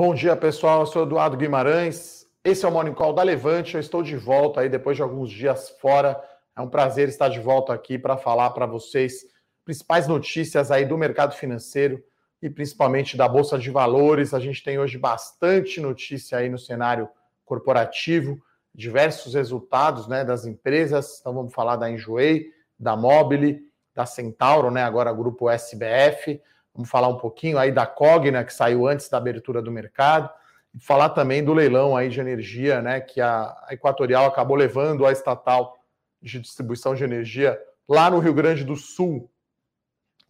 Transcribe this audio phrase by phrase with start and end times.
[0.00, 0.80] Bom dia, pessoal.
[0.80, 2.26] Eu sou Eduardo Guimarães.
[2.42, 3.74] Esse é o Morning Call da Levante.
[3.74, 6.18] Eu estou de volta aí depois de alguns dias fora.
[6.56, 9.26] É um prazer estar de volta aqui para falar para vocês
[9.62, 12.02] principais notícias aí do mercado financeiro
[12.40, 14.32] e principalmente da Bolsa de Valores.
[14.32, 17.06] A gente tem hoje bastante notícia aí no cenário
[17.44, 18.40] corporativo,
[18.74, 21.18] diversos resultados né, das empresas.
[21.20, 22.46] Então vamos falar da Enjoei,
[22.78, 23.60] da Mobile,
[23.94, 26.40] da Centauro, né, agora grupo SBF.
[26.74, 30.30] Vamos falar um pouquinho aí da Cogna, que saiu antes da abertura do mercado,
[30.80, 35.76] falar também do leilão aí de energia, né, que a Equatorial acabou levando a estatal
[36.22, 39.28] de distribuição de energia lá no Rio Grande do Sul.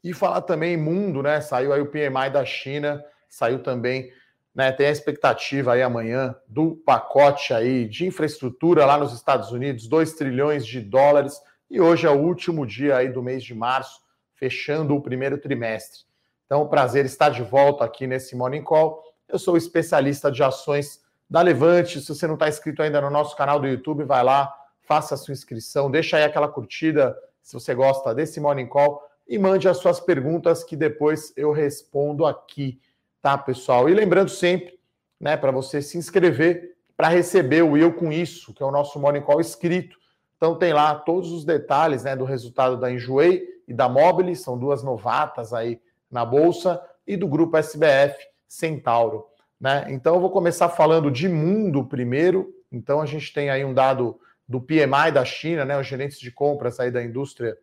[0.02, 1.42] E falar também mundo, né?
[1.42, 4.10] Saiu aí o PMI da China, saiu também,
[4.54, 4.72] né?
[4.72, 10.14] Tem a expectativa aí amanhã do pacote aí de infraestrutura lá nos Estados Unidos, 2
[10.14, 11.38] trilhões de dólares,
[11.70, 14.00] e hoje é o último dia aí do mês de março,
[14.32, 16.09] fechando o primeiro trimestre.
[16.52, 19.00] Então, prazer estar de volta aqui nesse Morning Call.
[19.28, 22.00] Eu sou especialista de ações da Levante.
[22.00, 25.16] Se você não está inscrito ainda no nosso canal do YouTube, vai lá, faça a
[25.16, 29.76] sua inscrição, deixa aí aquela curtida se você gosta desse Morning Call e mande as
[29.76, 32.80] suas perguntas que depois eu respondo aqui,
[33.22, 33.88] tá, pessoal?
[33.88, 34.76] E lembrando sempre,
[35.20, 38.98] né, para você se inscrever para receber o Eu Com Isso, que é o nosso
[38.98, 39.96] Morning Call escrito.
[40.36, 44.58] Então tem lá todos os detalhes né, do resultado da Enjoei e da Mobile, são
[44.58, 45.80] duas novatas aí
[46.10, 48.16] na bolsa e do grupo SBF
[48.48, 49.26] Centauro.
[49.60, 49.86] Né?
[49.90, 52.52] Então eu vou começar falando de mundo primeiro.
[52.72, 55.78] Então a gente tem aí um dado do PMI da China, né?
[55.78, 57.56] Os gerentes de compras aí da indústria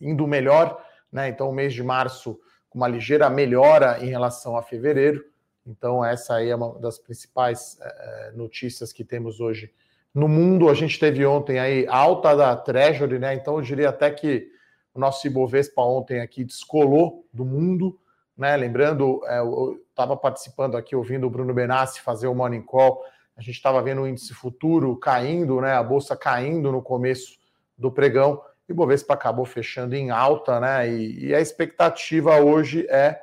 [0.00, 1.28] indo melhor, né?
[1.28, 5.24] Então o mês de março com uma ligeira melhora em relação a fevereiro.
[5.66, 9.72] Então essa aí é uma das principais é, notícias que temos hoje
[10.12, 10.68] no mundo.
[10.68, 13.34] A gente teve ontem aí alta da Treasury, né?
[13.34, 14.50] Então eu diria até que
[14.94, 17.98] o nosso Ibovespa ontem aqui descolou do mundo,
[18.36, 18.56] né?
[18.56, 23.04] Lembrando, é, eu estava participando aqui, ouvindo o Bruno Benassi fazer o Morning Call.
[23.36, 25.72] A gente estava vendo o índice futuro caindo, né?
[25.72, 27.36] A bolsa caindo no começo
[27.76, 28.40] do pregão.
[28.68, 30.88] E o Ibovespa acabou fechando em alta, né?
[30.88, 33.20] E, e a expectativa hoje é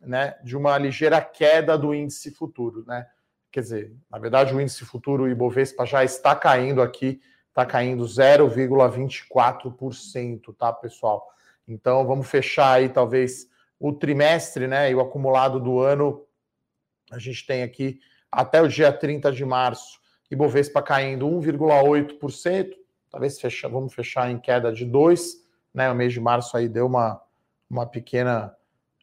[0.00, 3.06] né, de uma ligeira queda do índice futuro, né?
[3.52, 7.20] Quer dizer, na verdade, o índice futuro Ibovespa já está caindo aqui
[7.60, 11.28] está caindo 0,24%, tá, pessoal?
[11.68, 14.90] Então vamos fechar aí talvez o trimestre, né?
[14.90, 16.24] E o acumulado do ano,
[17.10, 18.00] a gente tem aqui
[18.32, 20.00] até o dia 30 de março,
[20.30, 22.70] Ibovespa caindo 1,8%,
[23.10, 25.40] talvez fecha, vamos fechar em queda de 2%,
[25.74, 25.90] né?
[25.90, 27.20] O mês de março aí deu uma,
[27.68, 28.54] uma pequena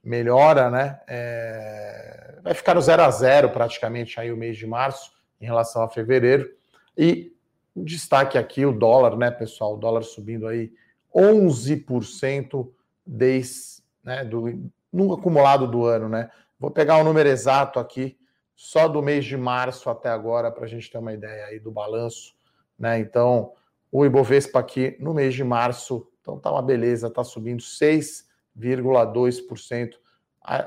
[0.04, 1.00] melhora, né?
[1.08, 2.40] É...
[2.42, 5.90] Vai ficar no 0 a 0 praticamente aí o mês de março em relação a
[5.90, 6.50] fevereiro.
[6.98, 7.37] E
[7.84, 9.76] Destaque aqui o dólar, né, pessoal?
[9.76, 10.72] O dólar subindo aí
[11.16, 12.70] 11%
[13.06, 16.30] desde, né, do, no acumulado do ano, né?
[16.60, 18.18] Vou pegar o número exato aqui,
[18.56, 21.72] só do mês de março até agora, para a gente ter uma ideia aí do
[21.72, 22.34] balanço,
[22.78, 23.00] né?
[23.00, 23.54] Então,
[23.92, 29.94] o Ibovespa aqui no mês de março, então tá uma beleza, tá subindo 6,2%.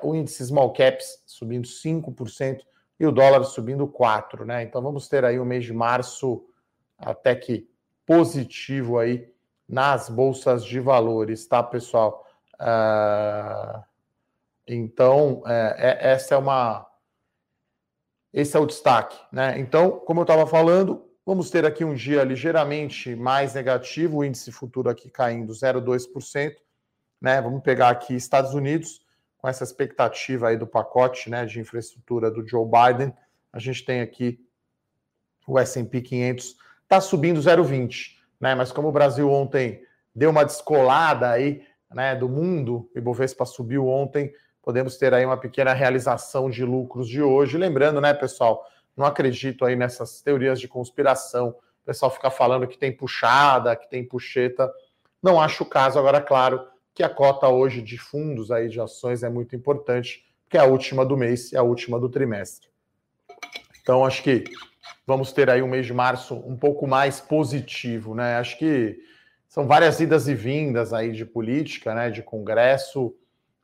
[0.03, 2.61] O índice Small Caps subindo 5%
[2.99, 4.63] e o dólar subindo 4%, né?
[4.63, 6.45] Então vamos ter aí o mês de março
[7.01, 7.69] até que
[8.07, 9.33] positivo aí
[9.69, 12.27] nas bolsas de valores, tá, pessoal?
[12.55, 13.83] Uh,
[14.67, 16.87] então, é, é, essa é uma.
[18.33, 19.59] Esse é o destaque, né?
[19.59, 24.53] Então, como eu estava falando, vamos ter aqui um dia ligeiramente mais negativo, o índice
[24.53, 26.55] futuro aqui caindo 0,2%,
[27.21, 27.41] né?
[27.41, 29.01] Vamos pegar aqui Estados Unidos,
[29.39, 33.13] com essa expectativa aí do pacote né, de infraestrutura do Joe Biden.
[33.53, 34.39] A gente tem aqui
[35.47, 36.57] o SP 500
[36.91, 38.53] está subindo 0,20, né?
[38.57, 39.81] Mas como o Brasil ontem
[40.13, 45.37] deu uma descolada aí, né, do mundo, o Ibovespa subiu ontem, podemos ter aí uma
[45.37, 47.57] pequena realização de lucros de hoje.
[47.57, 51.51] Lembrando, né, pessoal, não acredito aí nessas teorias de conspiração.
[51.51, 54.69] O pessoal fica falando que tem puxada, que tem puxeta.
[55.23, 55.97] Não acho o caso.
[55.97, 60.57] Agora, claro que a cota hoje de fundos aí de ações é muito importante, porque
[60.57, 62.69] é a última do mês e a última do trimestre.
[63.81, 64.45] Então, acho que
[65.07, 68.37] vamos ter aí um mês de março um pouco mais positivo, né?
[68.37, 68.99] Acho que
[69.49, 72.11] são várias idas e vindas aí de política, né?
[72.11, 73.15] De Congresso,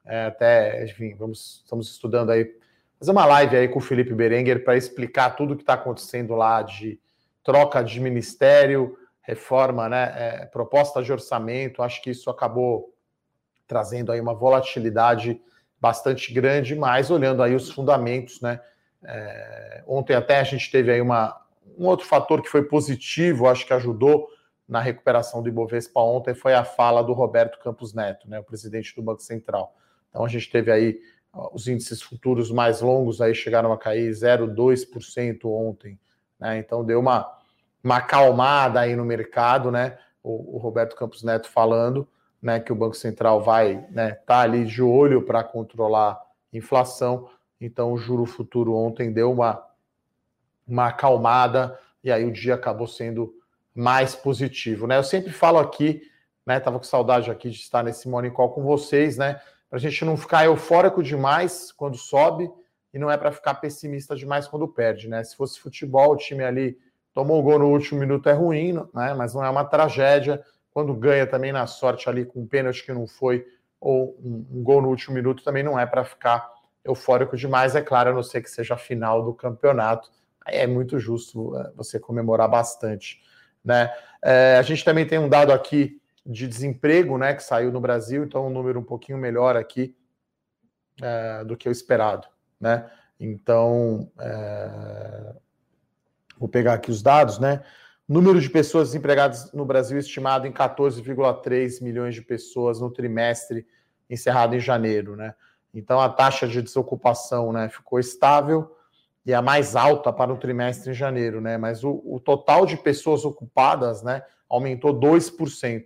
[0.05, 2.53] é, até, enfim, vamos, estamos estudando aí,
[2.99, 6.35] fazer uma live aí com o Felipe Berenguer para explicar tudo o que está acontecendo
[6.35, 6.99] lá de
[7.45, 10.13] troca de ministério, reforma, né?
[10.17, 11.83] É, proposta de orçamento.
[11.83, 12.95] Acho que isso acabou
[13.67, 15.41] trazendo aí uma volatilidade
[15.81, 18.61] bastante grande, mas olhando aí os fundamentos, né?
[19.09, 21.41] É, ontem até a gente teve aí uma,
[21.79, 24.29] um outro fator que foi positivo, acho que ajudou
[24.69, 28.95] na recuperação do Ibovespa ontem, foi a fala do Roberto Campos Neto, né, o presidente
[28.97, 29.73] do Banco Central.
[30.11, 30.99] Então a gente teve aí
[31.53, 35.99] os índices futuros mais longos aí chegaram a cair 0,2% ontem,
[36.39, 36.59] né?
[36.59, 37.31] Então deu uma,
[37.85, 39.99] uma acalmada aí no mercado, né?
[40.23, 42.09] O, o, Roberto Campos Neto falando,
[42.43, 46.21] né, que o Banco Central vai, né, tá ali de olho para controlar
[46.53, 47.29] inflação.
[47.61, 49.65] Então o juro futuro ontem deu uma
[50.67, 53.33] uma acalmada e aí o dia acabou sendo
[53.75, 54.97] mais positivo, né?
[54.97, 56.03] Eu sempre falo aqui,
[56.45, 59.41] né, tava com saudade aqui de estar nesse morning call com vocês, né?
[59.69, 62.51] para a gente não ficar eufórico demais quando sobe
[62.93, 65.23] e não é para ficar pessimista demais quando perde, né?
[65.25, 66.79] Se fosse futebol, o time ali
[67.13, 69.15] tomou o gol no último minuto é ruim, né?
[69.15, 70.43] Mas não é uma tragédia.
[70.71, 73.45] Quando ganha também na sorte ali com um pênalti que não foi
[73.81, 76.51] ou um, um gol no último minuto também não é para ficar
[76.87, 80.11] eufórico demais, é claro, a não ser que seja a final do campeonato.
[80.45, 83.21] Aí é muito justo é, você comemorar bastante,
[83.65, 83.93] né?
[84.23, 88.25] É, a gente também tem um dado aqui de desemprego, né, que saiu no Brasil,
[88.25, 89.97] então um número um pouquinho melhor aqui
[91.01, 92.27] é, do que o esperado,
[92.61, 92.91] né?
[93.19, 95.35] Então, é,
[96.39, 97.63] vou pegar aqui os dados, né?
[98.09, 103.67] Número de pessoas desempregadas no Brasil estimado em 14,3 milhões de pessoas no trimestre
[104.09, 105.35] encerrado em janeiro, né?
[105.79, 108.75] Então a taxa de desocupação, né, ficou estável
[109.25, 111.59] e a mais alta para o trimestre em janeiro, né?
[111.59, 115.85] Mas o, o total de pessoas ocupadas, né, aumentou 2%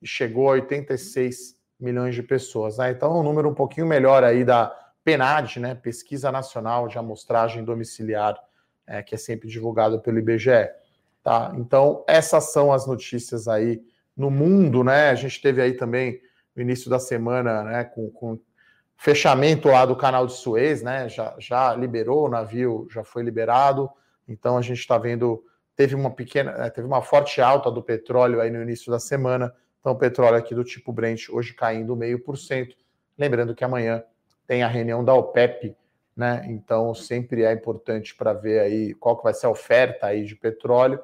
[0.00, 2.78] e chegou a 86 milhões de pessoas.
[2.78, 2.92] Né?
[2.92, 4.74] Então, é um número um pouquinho melhor aí da
[5.04, 5.74] PNAD, né?
[5.74, 8.40] Pesquisa Nacional de Amostragem Domiciliar,
[8.86, 10.70] é, que é sempre divulgado pelo IBGE.
[11.22, 11.52] Tá?
[11.56, 13.82] Então, essas são as notícias aí
[14.16, 15.10] no mundo, né?
[15.10, 16.20] A gente teve aí também
[16.54, 18.38] no início da semana, né, com, com
[18.96, 21.08] fechamento lá do canal de Suez, né?
[21.08, 23.90] Já, já liberou, o navio já foi liberado.
[24.28, 25.44] Então a gente está vendo,
[25.76, 29.54] teve uma pequena, é, teve uma forte alta do petróleo aí no início da semana.
[29.86, 32.74] Então, o petróleo aqui do tipo Brent hoje caindo meio por cento.
[33.16, 34.02] Lembrando que amanhã
[34.44, 35.76] tem a reunião da OPEP,
[36.16, 36.44] né?
[36.48, 40.34] Então, sempre é importante para ver aí qual que vai ser a oferta aí de
[40.34, 40.98] petróleo,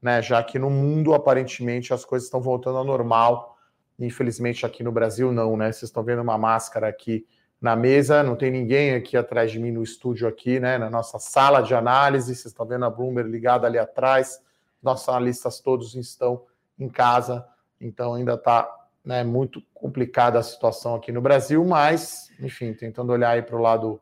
[0.00, 0.22] né?
[0.22, 3.58] Já que no mundo, aparentemente, as coisas estão voltando ao normal.
[3.98, 5.72] Infelizmente, aqui no Brasil, não, né?
[5.72, 7.26] Vocês estão vendo uma máscara aqui
[7.60, 10.78] na mesa, não tem ninguém aqui atrás de mim no estúdio aqui, né?
[10.78, 14.40] Na nossa sala de análise, vocês estão vendo a Bloomberg ligada ali atrás.
[14.82, 16.44] Nossos analistas todos estão
[16.78, 17.44] em casa
[17.80, 18.68] então ainda está
[19.04, 23.60] né, muito complicada a situação aqui no Brasil, mas, enfim, tentando olhar aí para o
[23.60, 24.00] lado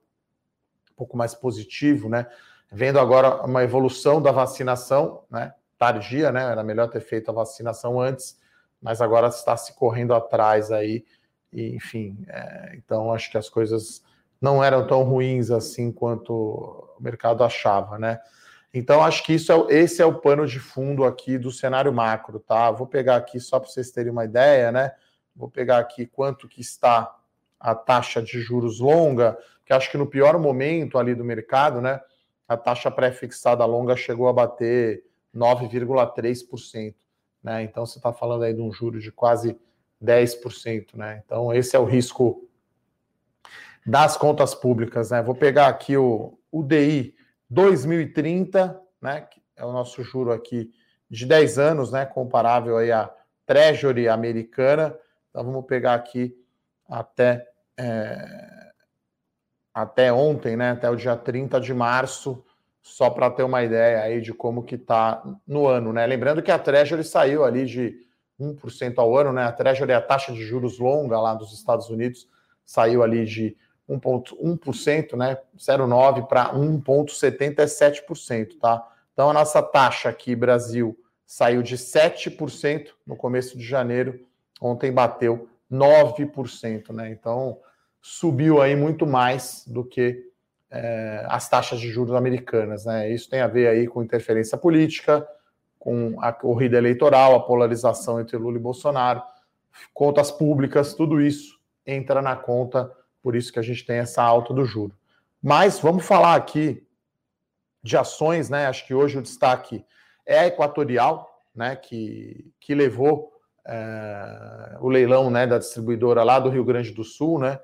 [0.92, 2.26] um pouco mais positivo, né?
[2.72, 5.54] Vendo agora uma evolução da vacinação, né?
[5.78, 6.50] Tardia, né?
[6.50, 8.40] Era melhor ter feito a vacinação antes,
[8.80, 11.04] mas agora está se correndo atrás aí,
[11.56, 14.04] e, enfim, é, então acho que as coisas
[14.38, 18.20] não eram tão ruins assim quanto o mercado achava, né?
[18.74, 22.38] Então, acho que isso é, esse é o pano de fundo aqui do cenário macro,
[22.38, 22.70] tá?
[22.70, 24.92] Vou pegar aqui só para vocês terem uma ideia, né?
[25.34, 27.10] Vou pegar aqui quanto que está
[27.58, 31.98] a taxa de juros longa, que acho que no pior momento ali do mercado, né?
[32.46, 35.04] A taxa pré-fixada longa chegou a bater
[35.34, 36.94] 9,3%,
[37.42, 37.62] né?
[37.62, 39.58] Então você está falando aí de um juro de quase
[40.02, 41.22] 10%, né?
[41.24, 42.48] Então esse é o risco
[43.84, 45.22] das contas públicas, né?
[45.22, 47.14] Vou pegar aqui o, o DI
[47.48, 50.70] 2030, né, que é o nosso juro aqui
[51.08, 53.10] de 10 anos, né, comparável aí à
[53.46, 54.98] Treasury americana.
[55.30, 56.36] Então vamos pegar aqui
[56.88, 57.46] até
[57.78, 58.72] é,
[59.72, 62.42] até ontem, né, até o dia 30 de março,
[62.82, 66.06] só para ter uma ideia aí de como que está no ano, né?
[66.06, 68.05] Lembrando que a Treasury saiu ali de
[68.40, 69.44] 1% ao ano, né?
[69.44, 72.28] A Treasury a taxa de juros longa lá dos Estados Unidos,
[72.64, 73.56] saiu ali de
[73.88, 75.38] 1,1%, né?
[75.56, 78.86] 0,9% para 1,77%, tá?
[79.12, 84.20] Então a nossa taxa aqui, Brasil, saiu de 7% no começo de janeiro,
[84.60, 87.10] ontem bateu 9%, né?
[87.10, 87.58] Então
[88.00, 90.26] subiu aí muito mais do que
[90.70, 93.10] é, as taxas de juros americanas, né?
[93.10, 95.26] Isso tem a ver aí com interferência política,
[95.86, 99.22] com a corrida eleitoral, a polarização entre Lula e Bolsonaro,
[99.94, 102.90] contas públicas, tudo isso entra na conta
[103.22, 104.92] por isso que a gente tem essa alta do juro.
[105.40, 106.84] Mas vamos falar aqui
[107.84, 108.66] de ações, né?
[108.66, 109.84] Acho que hoje o destaque
[110.26, 111.76] é a Equatorial, né?
[111.76, 113.32] Que, que levou
[113.64, 117.60] é, o leilão né, da distribuidora lá do Rio Grande do Sul, né?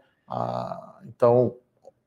[1.09, 1.57] Então,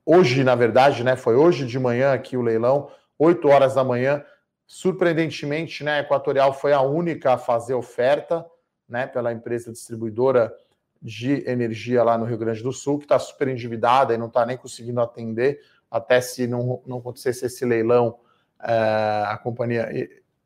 [0.05, 1.17] hoje, na verdade, né?
[1.17, 4.23] Foi hoje de manhã aqui o leilão, 8 horas da manhã.
[4.67, 5.99] Surpreendentemente, né?
[5.99, 8.45] A Equatorial foi a única a fazer oferta,
[8.87, 9.07] né?
[9.07, 10.55] Pela empresa distribuidora
[11.01, 14.45] de energia lá no Rio Grande do Sul, que está super endividada e não está
[14.45, 18.19] nem conseguindo atender, até se não, não acontecesse esse leilão,
[18.63, 19.87] é, a companhia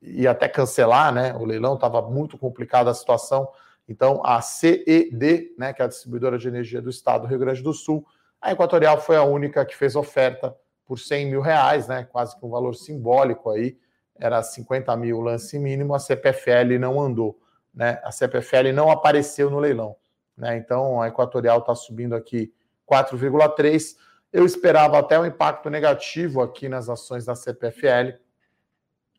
[0.01, 1.33] ia até cancelar, né?
[1.35, 3.47] O leilão estava muito complicada a situação.
[3.88, 7.63] Então, a CED, né, que é a distribuidora de energia do estado do Rio Grande
[7.63, 8.05] do Sul,
[8.41, 12.07] A Equatorial foi a única que fez oferta por 100 mil reais, né?
[12.09, 13.77] Quase que um valor simbólico aí,
[14.19, 15.95] era 50 mil lance mínimo.
[15.95, 17.39] A CPFL não andou,
[17.73, 17.99] né?
[18.03, 19.95] A CPFL não apareceu no leilão,
[20.38, 20.57] né?
[20.57, 22.53] Então a Equatorial está subindo aqui
[22.89, 23.95] 4,3.
[24.31, 28.19] Eu esperava até um impacto negativo aqui nas ações da CPFL,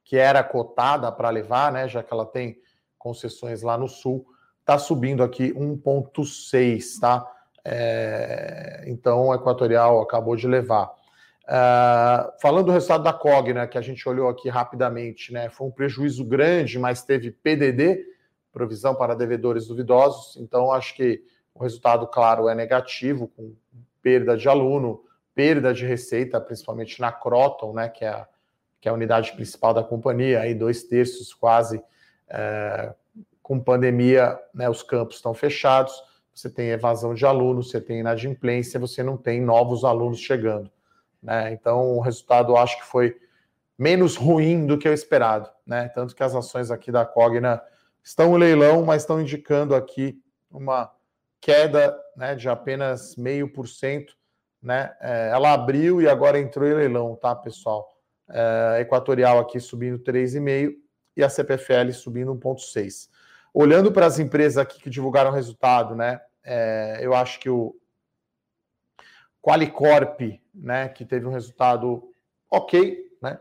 [0.05, 1.89] que era cotada para levar, né?
[1.89, 2.61] Já que ela tem
[2.99, 4.27] concessões lá no sul
[4.71, 7.27] está subindo aqui 1,6, tá?
[7.65, 10.91] É, então, o Equatorial acabou de levar.
[11.51, 15.51] Uh, falando do resultado da Cogna, que a gente olhou aqui rapidamente, né?
[15.51, 18.05] Foi um prejuízo grande, mas teve PDD,
[18.53, 20.37] provisão para devedores duvidosos.
[20.41, 23.53] Então, acho que o resultado, claro, é negativo, com
[24.01, 25.03] perda de aluno,
[25.35, 27.89] perda de receita, principalmente na Croton, né?
[27.89, 28.29] Que é a,
[28.81, 31.83] que é a unidade principal da companhia, aí dois terços quase
[32.29, 32.95] é,
[33.43, 35.93] com pandemia, né, os campos estão fechados,
[36.33, 40.71] você tem evasão de alunos, você tem inadimplência, você não tem novos alunos chegando.
[41.23, 41.53] Né?
[41.53, 43.17] Então, o resultado acho que foi
[43.79, 45.51] menos ruim do que o esperado.
[45.67, 45.89] Né?
[45.89, 47.63] Tanto que as ações aqui da Cogna
[48.03, 50.91] estão em leilão, mas estão indicando aqui uma
[51.41, 54.15] queda né, de apenas meio por cento.
[54.63, 54.95] Né?
[55.01, 57.89] É, ela abriu e agora entrou em leilão, tá, pessoal?
[58.29, 60.75] É, Equatorial aqui subindo 3,5
[61.17, 63.09] e a CPFL subindo 1,6.
[63.53, 66.21] Olhando para as empresas aqui que divulgaram resultado, né?
[66.45, 67.75] É, eu acho que o
[69.43, 70.21] Qualicorp,
[70.55, 72.11] né, que teve um resultado
[72.51, 73.39] ok, né?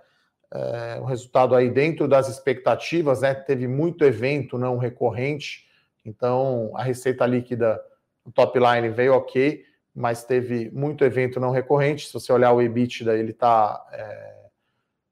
[0.52, 3.34] É, um resultado aí dentro das expectativas, né?
[3.34, 5.68] Teve muito evento não recorrente,
[6.06, 7.80] então a receita líquida,
[8.26, 9.64] o top line veio ok,
[9.94, 12.08] mas teve muito evento não recorrente.
[12.08, 14.40] Se você olhar o EBITDA, ele está é,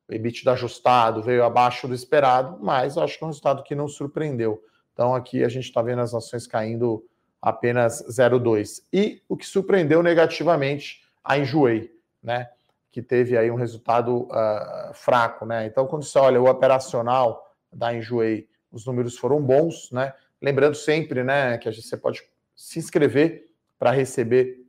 [0.08, 3.88] o EBITDA ajustado veio abaixo do esperado, mas acho que é um resultado que não
[3.88, 4.63] surpreendeu.
[4.94, 7.06] Então aqui a gente está vendo as ações caindo
[7.48, 8.84] apenas 0,2.
[8.92, 12.50] E o que surpreendeu negativamente a Enjoei, né?
[12.92, 15.66] Que teve aí um resultado uh, fraco, né?
[15.66, 20.13] Então, quando você olha o operacional da Enjoei, os números foram bons, né?
[20.42, 22.22] Lembrando sempre, né, que a gente, você pode
[22.56, 23.50] se inscrever
[23.80, 24.63] para receber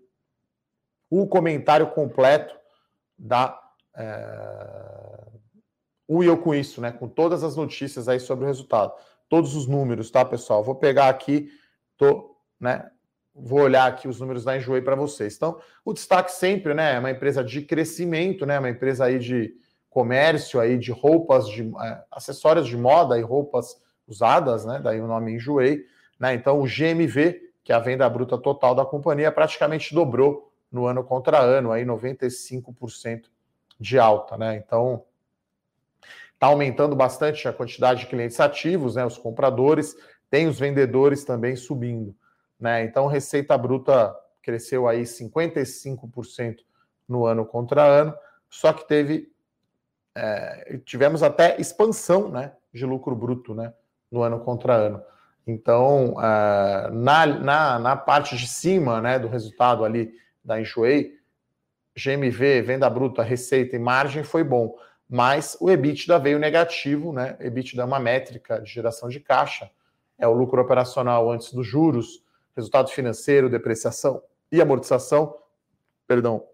[1.11, 2.55] o comentário completo
[3.19, 3.61] da
[3.97, 5.29] é,
[6.07, 6.93] o eu com isso, né?
[6.93, 8.95] Com todas as notícias aí sobre o resultado
[9.29, 10.65] todos os números, tá, pessoal?
[10.65, 11.51] Vou pegar aqui,
[11.97, 12.28] tô,
[12.61, 12.91] né?
[13.35, 15.37] Vou olhar aqui os números da Enjoei para vocês.
[15.37, 16.95] Então, o destaque sempre, né?
[16.95, 18.59] É uma empresa de crescimento, né?
[18.59, 19.55] Uma empresa aí de
[19.89, 24.81] comércio, aí de roupas, de é, acessórios de moda e roupas usadas, né?
[24.83, 25.85] Daí o nome Enjoei,
[26.19, 26.35] né?
[26.35, 31.05] Então, o GMV, que é a venda bruta total da companhia, praticamente dobrou no ano
[31.05, 33.23] contra ano, aí 95%
[33.79, 34.57] de alta, né?
[34.57, 35.05] Então,
[36.39, 39.97] Está aumentando bastante a quantidade de clientes ativos, né, os compradores,
[40.31, 42.15] tem os vendedores também subindo.
[42.59, 42.85] Né?
[42.85, 46.57] Então, receita bruta cresceu aí 55%
[47.09, 48.15] no ano contra ano,
[48.49, 49.33] só que teve
[50.15, 53.73] é, tivemos até expansão né, de lucro bruto né,
[54.11, 55.03] no ano contra ano.
[55.47, 60.13] Então, uh, na, na, na parte de cima né, do resultado ali
[60.45, 61.17] da Enjoei,
[61.97, 64.75] GMV, venda bruta, receita e margem foi bom
[65.09, 67.37] mas o EBITDA veio negativo, né?
[67.41, 69.71] EBITDA é uma métrica de geração de caixa,
[70.19, 72.23] é o lucro operacional antes dos juros,
[72.59, 75.37] resultado financeiro, depreciação e amortização,
[76.09, 76.45] perdão,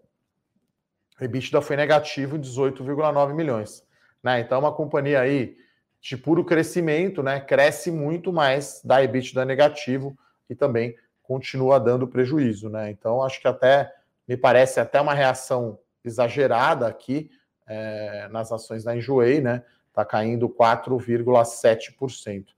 [1.19, 3.83] o EBITDA foi negativo em 18,9 milhões,
[4.21, 4.39] né?
[4.39, 5.57] Então, uma companhia aí
[5.99, 7.39] de puro crescimento, né?
[7.39, 10.15] Cresce muito, mas dá EBITDA negativo
[10.47, 12.91] e também continua dando prejuízo, né?
[12.91, 13.91] Então, acho que até
[14.27, 17.31] me parece até uma reação exagerada aqui
[17.65, 19.63] é, nas ações da Enjoei, né?
[19.87, 22.43] Está caindo 4,7%.
[22.43, 22.53] Uh,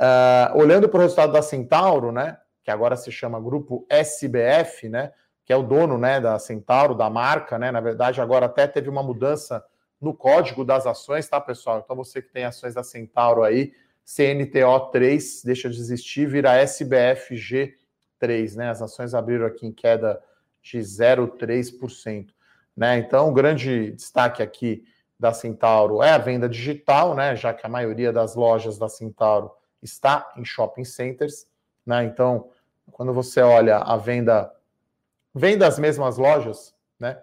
[0.00, 2.38] ah, olhando para o resultado da Centauro, né?
[2.62, 5.12] Que agora se chama Grupo SBF, né?
[5.44, 7.70] Que é o dono né, da Centauro, da marca, né?
[7.70, 9.64] Na verdade, agora até teve uma mudança
[10.00, 11.80] no código das ações, tá, pessoal?
[11.84, 13.72] Então, você que tem ações da Centauro aí,
[14.06, 18.70] CNTO3 deixa de existir, vira SBFG3, né?
[18.70, 20.22] As ações abriram aqui em queda
[20.62, 22.28] de 0,3%.
[22.76, 22.98] Né?
[22.98, 24.84] Então, o grande destaque aqui
[25.18, 27.36] da Centauro é a venda digital, né?
[27.36, 29.50] já que a maioria das lojas da Centauro
[29.82, 31.46] está em shopping centers.
[31.84, 32.04] Né?
[32.04, 32.50] Então,
[32.90, 34.54] quando você olha a venda,
[35.34, 37.20] vem das mesmas lojas, né?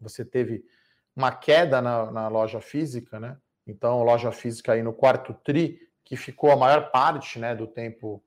[0.00, 0.64] você teve
[1.14, 3.36] uma queda na, na loja física, né?
[3.66, 8.22] Então, loja física aí no quarto tri, que ficou a maior parte né, do tempo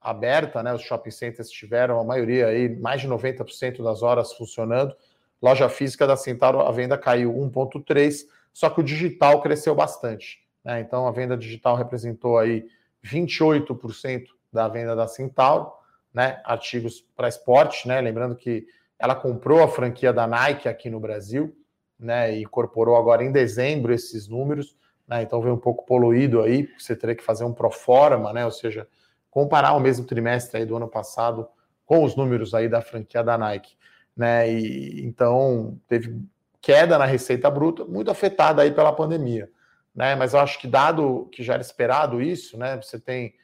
[0.00, 0.74] aberta, né?
[0.74, 4.94] Os shopping centers tiveram a maioria aí, mais de 90% das horas funcionando.
[5.40, 10.44] Loja física da Centauro, a venda caiu 1,3%, só que o digital cresceu bastante.
[10.64, 10.80] Né?
[10.80, 12.66] Então, a venda digital representou aí
[13.04, 15.72] 28% da venda da Centauro,
[16.12, 16.40] né?
[16.44, 18.00] artigos para esporte, né?
[18.00, 18.66] lembrando que
[18.98, 21.54] ela comprou a franquia da Nike aqui no Brasil,
[21.98, 22.36] né?
[22.36, 24.76] E incorporou agora em dezembro esses números,
[25.06, 25.22] né?
[25.22, 28.44] Então veio um pouco poluído aí, você teria que fazer um pro forma, né?
[28.44, 28.88] Ou seja,
[29.30, 31.48] comparar o mesmo trimestre aí do ano passado
[31.84, 33.76] com os números aí da franquia da Nike,
[34.16, 34.50] né?
[34.50, 36.18] E então teve
[36.60, 39.50] queda na receita bruta, muito afetada aí pela pandemia,
[39.94, 40.14] né?
[40.14, 42.76] Mas eu acho que dado que já era esperado isso, né?
[42.82, 43.34] Você tem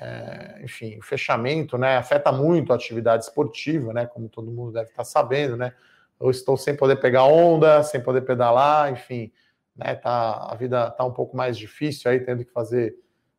[0.00, 4.88] é, enfim, o fechamento, né, afeta muito a atividade esportiva, né, como todo mundo deve
[4.88, 5.74] estar sabendo, né,
[6.18, 9.30] eu estou sem poder pegar onda, sem poder pedalar, enfim,
[9.76, 12.92] né, tá, a vida tá um pouco mais difícil aí, tendo que fazer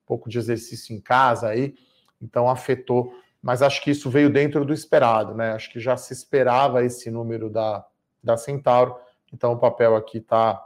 [0.04, 1.74] um pouco de exercício em casa aí,
[2.22, 6.14] então afetou, mas acho que isso veio dentro do esperado, né, acho que já se
[6.14, 7.84] esperava esse número da,
[8.24, 8.96] da Centauro,
[9.34, 10.64] então o papel aqui está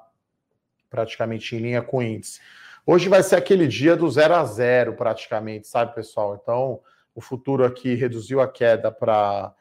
[0.90, 2.42] praticamente em linha com o índice.
[2.88, 6.40] Hoje vai ser aquele dia do zero a zero, praticamente, sabe, pessoal?
[6.40, 6.80] Então,
[7.16, 9.52] o futuro aqui reduziu a queda para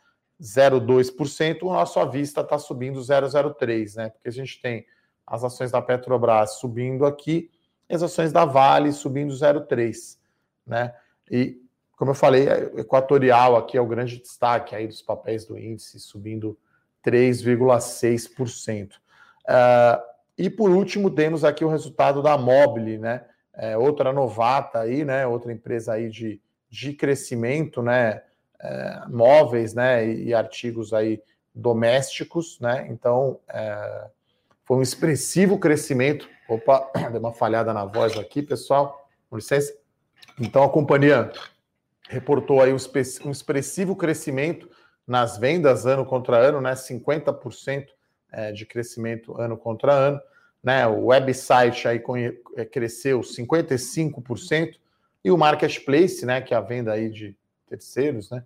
[0.42, 4.10] 0,2%, o nosso à vista está subindo 0,03%, né?
[4.10, 4.84] Porque a gente tem
[5.26, 7.50] as ações da Petrobras subindo aqui
[7.88, 10.18] e as ações da Vale subindo 0,3%,
[10.66, 10.94] né?
[11.30, 11.58] E,
[11.96, 16.58] como eu falei, Equatorial aqui é o grande destaque aí dos papéis do índice, subindo
[17.02, 18.96] 3,6%.
[19.46, 23.24] Uh, e por último, temos aqui o resultado da Mobile, né?
[23.54, 25.26] É, outra novata aí, né?
[25.26, 28.22] Outra empresa aí de, de crescimento, né?
[28.60, 30.06] É, móveis, né?
[30.06, 31.22] E, e, artigos aí
[31.54, 32.86] domésticos, né?
[32.90, 34.08] Então, é,
[34.64, 36.28] foi um expressivo crescimento.
[36.48, 39.08] Opa, deu uma falhada na voz aqui, pessoal.
[39.30, 39.72] Com licença.
[40.40, 41.30] Então, a companhia
[42.08, 44.68] reportou aí um, expressivo crescimento
[45.06, 46.72] nas vendas ano contra ano, né?
[46.72, 47.86] 50%
[48.34, 50.20] é, de crescimento ano contra ano.
[50.62, 50.86] Né?
[50.86, 52.02] O website aí
[52.56, 54.74] é, cresceu 55%
[55.24, 57.34] e o marketplace, né, que é a venda aí de
[57.66, 58.44] terceiros, né,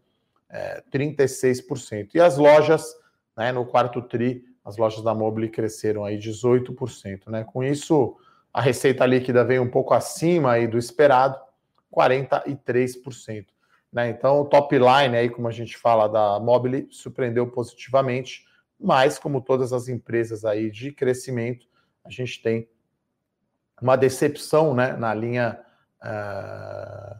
[0.48, 2.10] é 36%.
[2.14, 2.94] E as lojas,
[3.36, 7.42] né, no quarto tri, as lojas da Mobile cresceram aí 18%, né?
[7.42, 8.16] Com isso,
[8.52, 11.40] a receita líquida veio um pouco acima aí do esperado,
[11.90, 13.46] 43%.
[13.90, 14.10] Né?
[14.10, 18.44] Então, o top line aí, como a gente fala da Mobile, surpreendeu positivamente,
[18.80, 21.66] mas, como todas as empresas aí de crescimento,
[22.04, 22.68] a gente tem
[23.80, 25.60] uma decepção né, na linha
[26.02, 27.18] uh,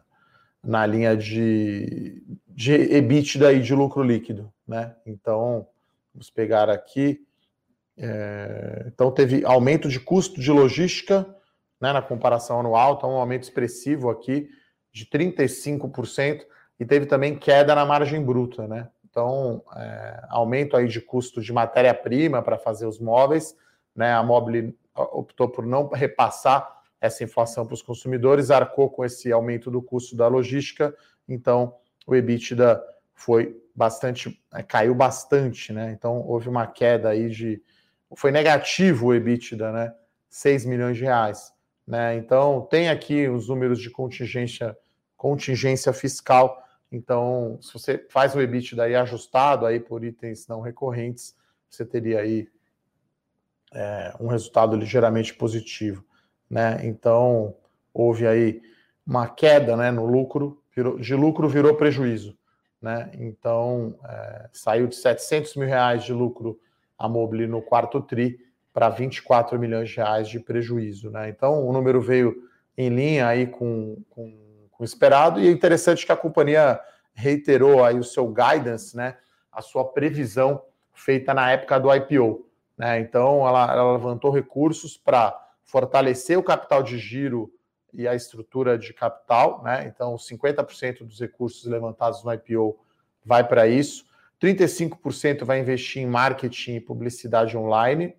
[0.63, 4.53] na linha de, de EBITDA e de lucro líquido.
[4.67, 4.95] Né?
[5.07, 5.67] Então,
[6.13, 7.27] vamos pegar aqui.
[7.97, 11.27] É, então, teve aumento de custo de logística
[11.81, 14.51] né, na comparação anual, então, um aumento expressivo aqui
[14.93, 16.45] de 35%,
[16.81, 18.67] e teve também queda na margem bruta.
[18.69, 18.89] Né?
[19.11, 23.57] Então, é, aumento aí de custo de matéria-prima para fazer os móveis,
[23.95, 24.13] né?
[24.13, 29.71] A Mobile optou por não repassar essa inflação para os consumidores, arcou com esse aumento
[29.71, 30.95] do custo da logística,
[31.29, 31.75] então
[32.07, 32.83] o EBITDA
[33.15, 35.93] foi bastante, é, caiu bastante, né?
[35.93, 37.63] Então houve uma queda aí de,
[38.17, 39.95] foi negativo o EBITDA, né?
[40.29, 41.53] 6 milhões de reais,
[41.87, 42.17] né?
[42.17, 44.77] Então tem aqui os números de contingência,
[45.17, 51.37] contingência fiscal então, se você faz o EBITDA aí ajustado aí por itens não recorrentes,
[51.69, 52.49] você teria aí
[53.73, 56.05] é, um resultado ligeiramente positivo,
[56.49, 56.81] né?
[56.87, 57.55] Então,
[57.93, 58.63] houve aí
[59.07, 62.37] uma queda, né, no lucro, virou, de lucro virou prejuízo,
[62.81, 63.11] né?
[63.15, 66.59] Então, é, saiu de 700 mil reais de lucro
[66.99, 68.39] a Mobile no quarto tri
[68.73, 71.29] para 24 milhões de reais de prejuízo, né?
[71.29, 74.48] Então, o número veio em linha aí com, com
[74.79, 75.41] com o esperado.
[75.41, 76.81] E é interessante que a companhia
[77.13, 79.19] reiterou aí o seu guidance, né,
[79.53, 80.63] a sua previsão
[80.93, 82.47] feita na época do IPO.
[82.77, 83.01] Né?
[83.01, 87.53] Então, ela, ela levantou recursos para fortalecer o capital de giro
[87.93, 89.63] e a estrutura de capital.
[89.65, 89.93] Né?
[89.93, 92.79] Então, 50% dos recursos levantados no IPO
[93.25, 94.07] vai para isso.
[94.41, 98.17] 35% vai investir em marketing e publicidade online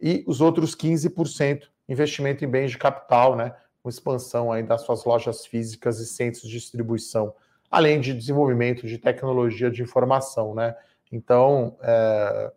[0.00, 3.54] e os outros 15% investimento em bens de capital, né?
[3.84, 7.34] Com expansão aí das suas lojas físicas e centros de distribuição,
[7.70, 10.74] além de desenvolvimento de tecnologia de informação, né?
[11.12, 12.50] Então, é,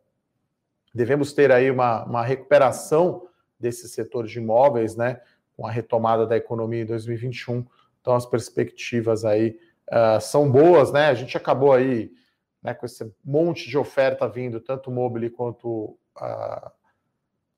[0.95, 3.27] devemos ter aí uma, uma recuperação
[3.59, 5.19] desse setor de imóveis, né?
[5.57, 7.65] Com a retomada da economia em 2021.
[7.99, 9.59] Então, as perspectivas aí
[9.89, 11.07] uh, são boas, né?
[11.07, 12.09] A gente acabou aí
[12.63, 16.71] né, com esse monte de oferta vindo, tanto mobile quanto uh,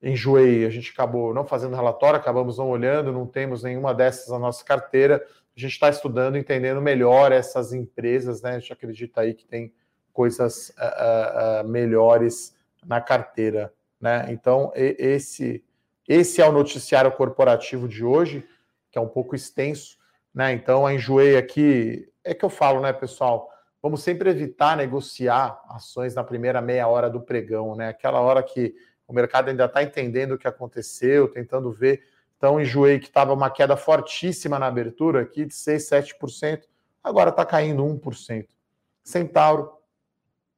[0.01, 4.39] enjoei, a gente acabou não fazendo relatório, acabamos não olhando, não temos nenhuma dessas na
[4.39, 5.25] nossa carteira.
[5.55, 8.51] A gente está estudando, entendendo melhor essas empresas, né?
[8.51, 9.73] A gente acredita aí que tem
[10.13, 14.27] coisas uh, uh, melhores na carteira, né?
[14.29, 15.63] Então, esse,
[16.07, 18.47] esse é o noticiário corporativo de hoje,
[18.91, 19.97] que é um pouco extenso,
[20.33, 20.53] né?
[20.53, 23.49] Então, a enjoei aqui, é que eu falo, né, pessoal?
[23.81, 27.89] vamos sempre evitar negociar ações na primeira meia hora do pregão, né?
[27.89, 28.75] Aquela hora que
[29.09, 32.03] o mercado ainda está entendendo o que aconteceu, tentando ver.
[32.37, 36.61] Então, enjoei que estava uma queda fortíssima na abertura aqui, de 6, 7%,
[37.03, 38.47] agora está caindo 1%.
[39.03, 39.73] Centauro,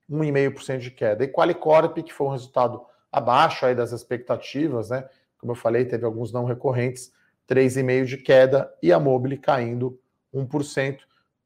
[0.09, 1.23] 1,5% de queda.
[1.23, 5.07] E Qualicorp, que foi um resultado abaixo aí das expectativas, né?
[5.37, 7.13] Como eu falei, teve alguns não recorrentes,
[7.47, 9.97] 3,5% de queda, e a Mobile caindo
[10.33, 10.99] 1%.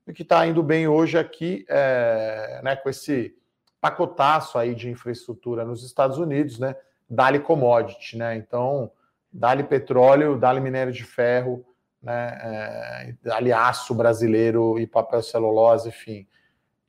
[0.08, 3.36] O que está indo bem hoje aqui, é, né, com esse
[3.80, 6.76] pacotaço aí de infraestrutura nos Estados Unidos, né?
[7.10, 8.36] Dali commodity, né?
[8.36, 8.92] Então,
[9.32, 11.66] dali petróleo, dali minério de ferro,
[12.02, 12.40] né?
[12.42, 16.28] É, dali aço brasileiro e papel celulose, enfim,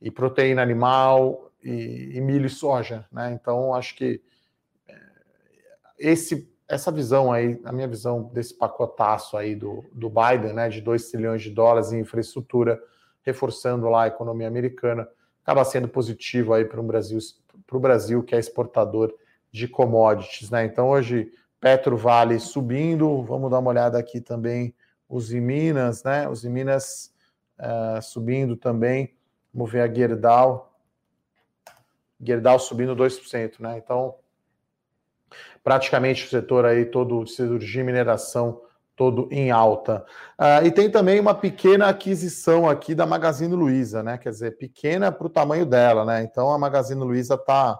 [0.01, 3.31] e proteína animal e, e milho e soja, né?
[3.31, 4.21] Então, acho que
[4.87, 4.95] é,
[5.97, 10.81] esse essa visão aí, a minha visão desse pacotaço aí do, do Biden, né, de
[10.81, 12.77] 2 trilhões de dólares em infraestrutura,
[13.21, 15.07] reforçando lá a economia americana,
[15.43, 17.19] acaba sendo positivo aí para o Brasil,
[17.71, 19.13] o Brasil que é exportador
[19.57, 20.65] de commodities, né?
[20.65, 24.73] Então hoje Petro Vale subindo, vamos dar uma olhada aqui também
[25.09, 26.27] os Minas, né?
[26.29, 27.13] Os Minas
[27.59, 29.15] uh, subindo também,
[29.53, 30.73] vamos ver a Gerdau,
[32.21, 33.77] Gerdau subindo 2%, né?
[33.77, 34.15] Então
[35.63, 38.61] praticamente o setor aí todo cirurgia e mineração
[38.95, 40.05] todo em alta.
[40.39, 44.17] Uh, e tem também uma pequena aquisição aqui da Magazine Luiza, né?
[44.17, 46.23] Quer dizer, pequena para o tamanho dela, né?
[46.23, 47.79] Então a Magazine Luiza está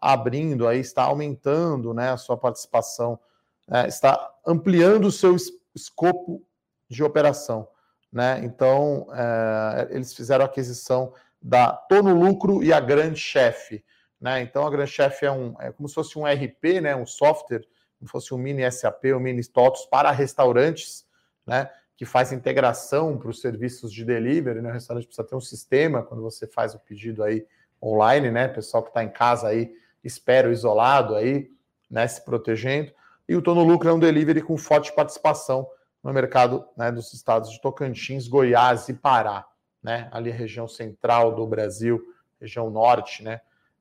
[0.00, 3.18] abrindo aí, está aumentando né, a sua participação,
[3.66, 5.36] né, está ampliando o seu
[5.74, 6.42] escopo
[6.88, 7.68] de operação.
[8.12, 8.40] Né?
[8.44, 13.84] Então, é, eles fizeram a aquisição da Tono Lucro e a Grande Chef.
[14.20, 14.40] Né?
[14.40, 16.96] Então, a Grand Chef é, um, é como se fosse um RP, né?
[16.96, 17.64] um software,
[17.98, 21.06] como se fosse um mini SAP, um mini TOTOS para restaurantes,
[21.46, 21.70] né?
[21.96, 24.60] que faz integração para os serviços de delivery.
[24.62, 24.70] Né?
[24.70, 27.46] O restaurante precisa ter um sistema quando você faz o pedido aí
[27.82, 28.48] online, né?
[28.48, 31.50] Pessoal que está em casa aí, espera isolado aí,
[31.90, 32.06] né?
[32.06, 32.92] Se protegendo.
[33.28, 35.68] E o Tono Lucro é um delivery com forte participação
[36.02, 39.44] no mercado né, dos estados de Tocantins, Goiás e Pará,
[39.82, 40.08] né?
[40.12, 43.40] Ali a região central do Brasil, região norte, né?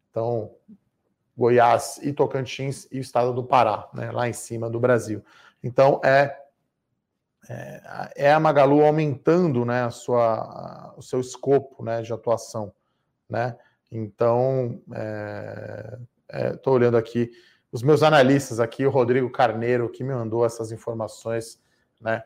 [0.10, 0.52] Então,
[1.38, 5.24] Goiás e Tocantins e o estado do Pará, né, lá em cima do Brasil.
[5.64, 6.36] Então, é,
[7.48, 12.74] é, é a Magalu aumentando né, a sua, o seu escopo né, de atuação.
[13.30, 13.56] Né?
[13.92, 14.82] Então,
[16.54, 17.32] estou é, é olhando aqui,
[17.72, 21.62] os meus analistas aqui, o Rodrigo Carneiro, que me mandou essas informações,
[22.00, 22.24] né?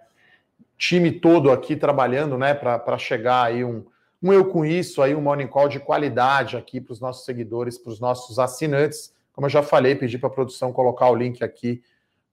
[0.81, 3.85] time todo aqui trabalhando né, para chegar aí um,
[4.21, 7.77] um Eu Com Isso, aí um Morning Call de qualidade aqui para os nossos seguidores,
[7.77, 9.13] para os nossos assinantes.
[9.31, 11.83] Como eu já falei, pedi para a produção colocar o link aqui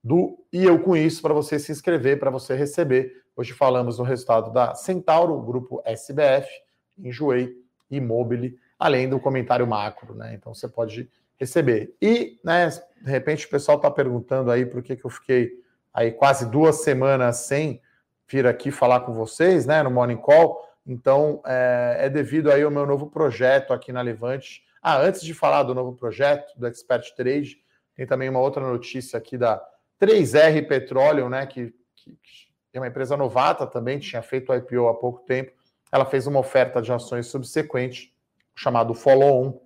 [0.03, 3.23] do E Eu Com Isso para você se inscrever, para você receber.
[3.35, 6.49] Hoje falamos no resultado da Centauro, grupo SBF,
[6.97, 7.55] Enjoei
[7.91, 10.33] e Mobile, além do comentário macro, né?
[10.33, 11.93] Então você pode receber.
[12.01, 15.51] E, né, de repente o pessoal está perguntando aí por que, que eu fiquei
[15.93, 17.81] aí quase duas semanas sem
[18.27, 20.63] vir aqui falar com vocês, né, no Morning Call.
[20.85, 24.63] Então, é, é, devido aí ao meu novo projeto aqui na Levante.
[24.81, 27.57] Ah, antes de falar do novo projeto, do Expert Trade,
[27.95, 29.61] tem também uma outra notícia aqui da
[30.01, 34.93] 3R Petróleo, né, que, que, que é uma empresa novata também, tinha feito IPO há
[34.93, 35.51] pouco tempo.
[35.91, 38.13] Ela fez uma oferta de ações subsequente,
[38.59, 39.57] chamado follow-on.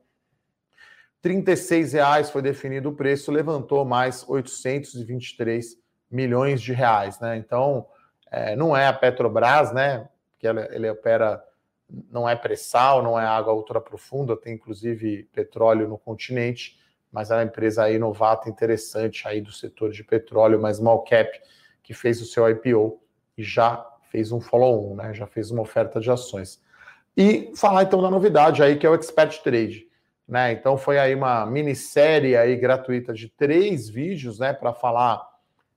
[1.24, 1.44] R$
[1.92, 5.78] reais foi definido o preço, levantou mais 823
[6.12, 7.36] milhões de reais, né?
[7.38, 7.88] Então,
[8.30, 10.08] é, não é a Petrobras, né?
[10.38, 11.44] que ele, ele opera,
[12.12, 16.80] não é pré-sal, não é água ultra profunda, tem inclusive petróleo no continente,
[17.12, 21.32] mas é uma empresa aí novata, interessante aí do setor de petróleo, mas small cap,
[21.82, 23.02] que fez o seu IPO
[23.36, 25.14] e já fez um follow-on, né?
[25.16, 26.62] Já fez uma oferta de ações.
[27.16, 29.88] E falar então da novidade aí, que é o Expert Trade.
[30.28, 30.54] Né?
[30.54, 35.22] Então foi aí uma minissérie aí gratuita de três vídeos, né, para falar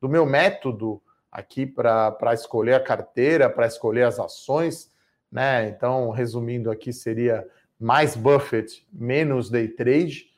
[0.01, 4.91] do meu método aqui para escolher a carteira, para escolher as ações,
[5.31, 5.69] né?
[5.69, 7.47] Então, resumindo aqui, seria
[7.79, 10.31] mais Buffett, menos day trade,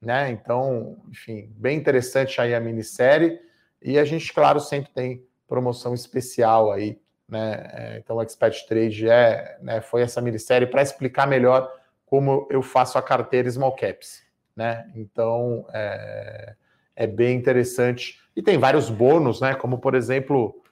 [0.00, 0.30] né?
[0.30, 3.40] Então, enfim, bem interessante aí a minissérie.
[3.82, 7.00] E a gente, claro, sempre tem promoção especial aí,
[7.34, 7.68] né?
[7.72, 11.68] É, então, o Expert Trade é, né, foi essa minissérie para explicar melhor
[12.06, 14.22] como eu faço a carteira Small Caps,
[14.54, 14.88] né?
[14.94, 16.54] Então, é,
[16.94, 18.20] é bem interessante.
[18.36, 19.52] E tem vários bônus, né?
[19.52, 20.62] Como, por exemplo,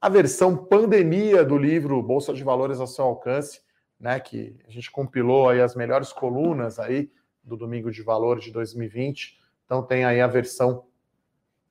[0.00, 3.60] a versão pandemia do livro Bolsa de Valores ao seu alcance,
[3.98, 4.18] né?
[4.18, 7.08] Que a gente compilou aí as melhores colunas aí
[7.44, 9.38] do Domingo de Valor de 2020.
[9.64, 10.86] Então tem aí a versão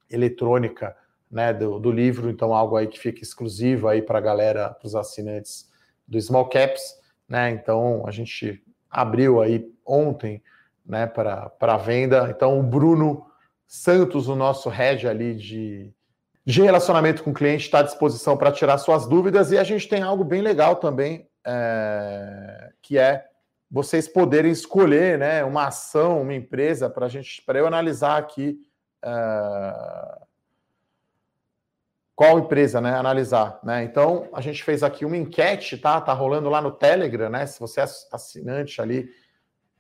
[0.10, 0.95] eletrônica
[1.29, 4.87] né, do, do livro, então algo aí que fica exclusivo aí para a galera, para
[4.87, 5.69] os assinantes
[6.07, 6.81] do Small Caps,
[7.27, 7.51] né?
[7.51, 10.41] Então a gente abriu aí ontem
[10.89, 12.27] né, para venda.
[12.31, 13.25] Então, o Bruno
[13.67, 15.93] Santos, o nosso head ali de,
[16.43, 19.51] de relacionamento com o cliente, está à disposição para tirar suas dúvidas.
[19.51, 23.25] E a gente tem algo bem legal também, é, que é
[23.69, 28.57] vocês poderem escolher né, uma ação, uma empresa, para gente, para eu analisar aqui.
[29.05, 30.28] É,
[32.19, 32.93] qual empresa, né?
[32.95, 33.82] Analisar, né?
[33.86, 36.01] Então, a gente fez aqui uma enquete, tá?
[36.01, 37.45] Tá rolando lá no Telegram, né?
[37.45, 39.10] Se você é assinante ali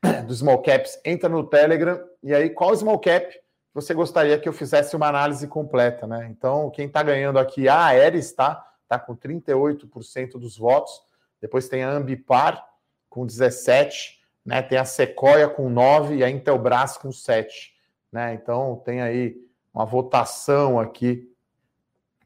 [0.25, 3.37] do Small Caps, entra no Telegram e aí qual Small Cap
[3.73, 6.29] você gostaria que eu fizesse uma análise completa, né?
[6.31, 8.65] Então, quem tá ganhando aqui, a Aeres, tá?
[8.87, 10.93] Tá com 38% dos votos.
[11.41, 12.65] Depois tem a Ambipar
[13.09, 14.61] com 17, né?
[14.61, 17.73] Tem a Sequoia com 9 e a Intelbras com 7,
[18.09, 18.33] né?
[18.33, 19.35] Então, tem aí
[19.73, 21.28] uma votação aqui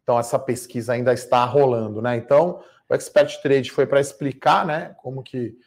[0.03, 2.17] então, essa pesquisa ainda está rolando, né?
[2.17, 5.57] Então, o Expert Trade foi para explicar, né, como que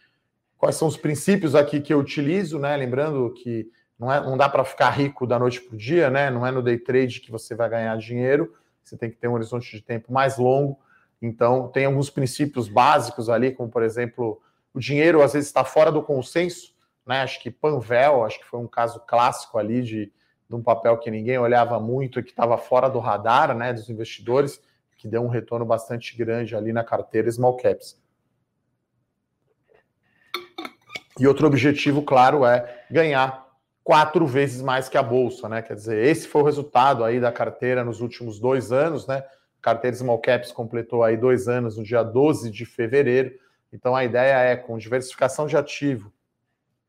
[0.59, 2.77] quais são os princípios aqui que eu utilizo, né?
[2.77, 6.31] Lembrando que não, é, não dá para ficar rico da noite para o dia, né?
[6.31, 9.35] Não é no day trade que você vai ganhar dinheiro, você tem que ter um
[9.35, 10.79] horizonte de tempo mais longo.
[11.21, 14.41] Então, tem alguns princípios básicos ali, como por exemplo,
[14.73, 16.75] o dinheiro às vezes está fora do consenso,
[17.07, 17.23] né?
[17.23, 20.13] Acho que Panvel, acho que foi um caso clássico ali de
[20.49, 23.91] de um papel que ninguém olhava muito e que estava fora do radar né, dos
[23.91, 24.61] investidores,
[24.97, 28.01] que deu um retorno bastante grande ali na carteira Small Caps.
[31.19, 33.47] E outro objetivo, claro, é ganhar
[33.83, 35.63] quatro vezes mais que a Bolsa, né?
[35.63, 39.19] Quer dizer, esse foi o resultado aí da carteira nos últimos dois anos, né?
[39.19, 43.33] A carteira Small Caps completou aí dois anos no dia 12 de fevereiro.
[43.73, 46.13] Então a ideia é, com diversificação de ativo,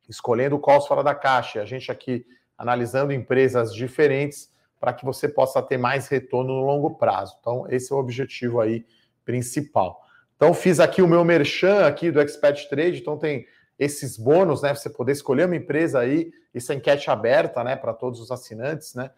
[0.09, 2.25] escolhendo calls fora da caixa, a gente aqui
[2.57, 7.35] analisando empresas diferentes para que você possa ter mais retorno no longo prazo.
[7.39, 8.85] Então, esse é o objetivo aí
[9.25, 10.01] principal.
[10.35, 13.45] Então, fiz aqui o meu merchan aqui do Expert Trade, então tem
[13.77, 14.73] esses bônus, né?
[14.73, 19.11] Você poder escolher uma empresa aí, é enquete aberta, né, para todos os assinantes, né?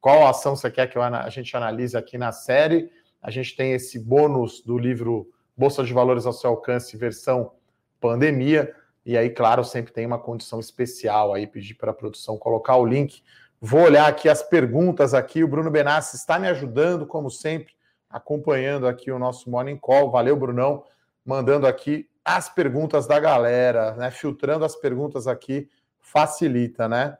[0.00, 2.90] Qual ação você quer que a gente analise aqui na série?
[3.20, 7.52] A gente tem esse bônus do livro Bolsa de Valores ao seu alcance, versão
[8.00, 8.72] pandemia.
[9.06, 12.84] E aí, claro, sempre tem uma condição especial aí, pedir para a produção colocar o
[12.84, 13.22] link.
[13.60, 15.44] Vou olhar aqui as perguntas aqui.
[15.44, 17.72] O Bruno Benassi está me ajudando, como sempre,
[18.10, 20.10] acompanhando aqui o nosso Morning Call.
[20.10, 20.82] Valeu, Brunão,
[21.24, 24.10] mandando aqui as perguntas da galera, né?
[24.10, 27.16] Filtrando as perguntas aqui facilita, né?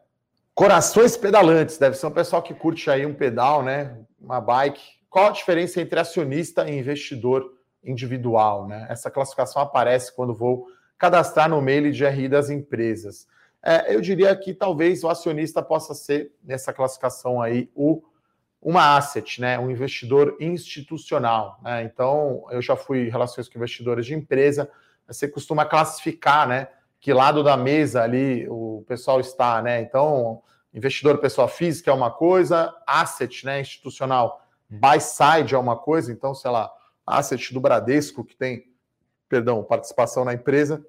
[0.57, 3.97] Corações pedalantes, deve ser um pessoal que curte aí um pedal, né?
[4.21, 4.83] Uma bike.
[5.09, 8.89] Qual a diferença entre acionista e investidor individual, né?
[8.91, 10.67] Essa classificação aparece quando vou
[10.99, 13.27] cadastrar no mail de RI das empresas.
[13.63, 18.03] É, eu diria que talvez o acionista possa ser, nessa classificação aí, o,
[18.63, 19.59] uma asset, né?
[19.59, 21.59] um investidor institucional.
[21.63, 21.85] Né?
[21.85, 24.71] Então, eu já fui em relações com investidores de empresa,
[25.07, 26.69] você costuma classificar né,
[27.01, 29.63] que lado da mesa ali o pessoal está.
[29.63, 29.81] Né?
[29.81, 30.43] Então,
[30.75, 36.35] investidor pessoa física é uma coisa, asset né, institucional, buy side é uma coisa, então,
[36.35, 36.71] sei lá,
[37.07, 38.65] asset do Bradesco, que tem
[39.29, 40.85] perdão, participação na empresa.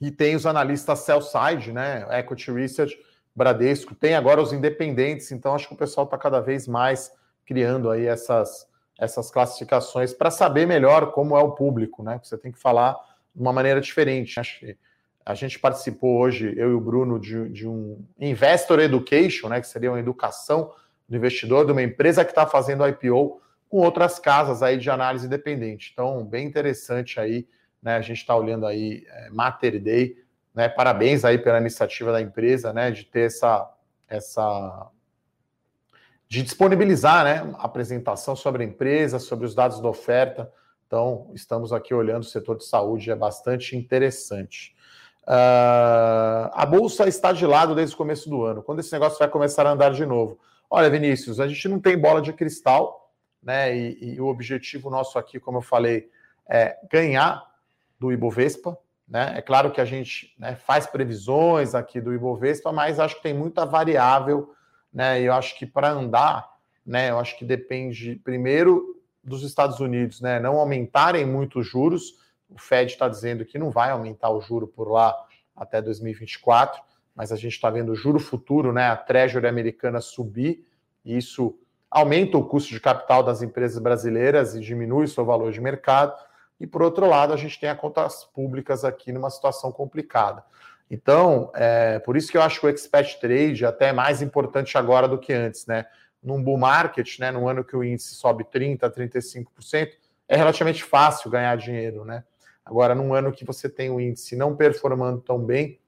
[0.00, 2.06] E tem os analistas sell-side, né?
[2.18, 2.98] Equity Research,
[3.34, 7.12] Bradesco, tem agora os independentes, então acho que o pessoal está cada vez mais
[7.46, 12.20] criando aí essas, essas classificações para saber melhor como é o público, né?
[12.22, 12.94] Você tem que falar
[13.34, 14.38] de uma maneira diferente.
[14.38, 14.76] Acho que
[15.24, 19.60] a gente participou hoje, eu e o Bruno, de, de um Investor Education, né?
[19.60, 20.72] Que seria uma educação
[21.08, 23.40] do investidor de uma empresa que está fazendo IPO
[23.72, 25.92] com outras casas aí de análise independente.
[25.94, 27.48] Então, bem interessante aí,
[27.82, 27.96] né?
[27.96, 30.14] A gente está olhando aí é, Mater Day,
[30.54, 30.68] né?
[30.68, 32.90] Parabéns aí pela iniciativa da empresa, né?
[32.90, 33.72] De ter essa,
[34.06, 34.90] essa
[36.28, 37.50] de disponibilizar, né?
[37.56, 40.52] Apresentação sobre a empresa, sobre os dados da oferta.
[40.86, 44.76] Então, estamos aqui olhando o setor de saúde, é bastante interessante.
[45.22, 48.62] Uh, a bolsa está de lado desde o começo do ano.
[48.62, 50.38] Quando esse negócio vai começar a andar de novo?
[50.68, 53.01] Olha, Vinícius, a gente não tem bola de cristal,
[53.42, 53.76] né?
[53.76, 56.08] E, e, o objetivo nosso aqui, como eu falei,
[56.48, 57.42] é ganhar
[57.98, 58.78] do Ibovespa.
[59.08, 59.34] Né?
[59.36, 63.34] É claro que a gente né, faz previsões aqui do Ibovespa, mas acho que tem
[63.34, 64.54] muita variável,
[64.92, 65.20] né?
[65.20, 66.48] E eu acho que para andar,
[66.84, 70.40] né, eu acho que depende primeiro dos Estados Unidos, né?
[70.40, 72.18] Não aumentarem muito os juros.
[72.48, 75.14] O Fed está dizendo que não vai aumentar o juro por lá
[75.54, 76.82] até 2024,
[77.14, 78.88] mas a gente está vendo o juro futuro, né?
[78.88, 80.66] A Treasury americana subir,
[81.04, 81.58] e isso
[81.92, 86.14] aumenta o custo de capital das empresas brasileiras e diminui o seu valor de mercado.
[86.58, 90.42] E, por outro lado, a gente tem as contas públicas aqui numa situação complicada.
[90.90, 94.78] Então, é, por isso que eu acho que o expert trade até é mais importante
[94.78, 95.84] agora do que antes, né?
[96.22, 99.90] Num bull market, né, num ano que o índice sobe 30%, 35%,
[100.28, 102.24] é relativamente fácil ganhar dinheiro, né?
[102.64, 105.80] Agora, num ano que você tem o índice não performando tão bem,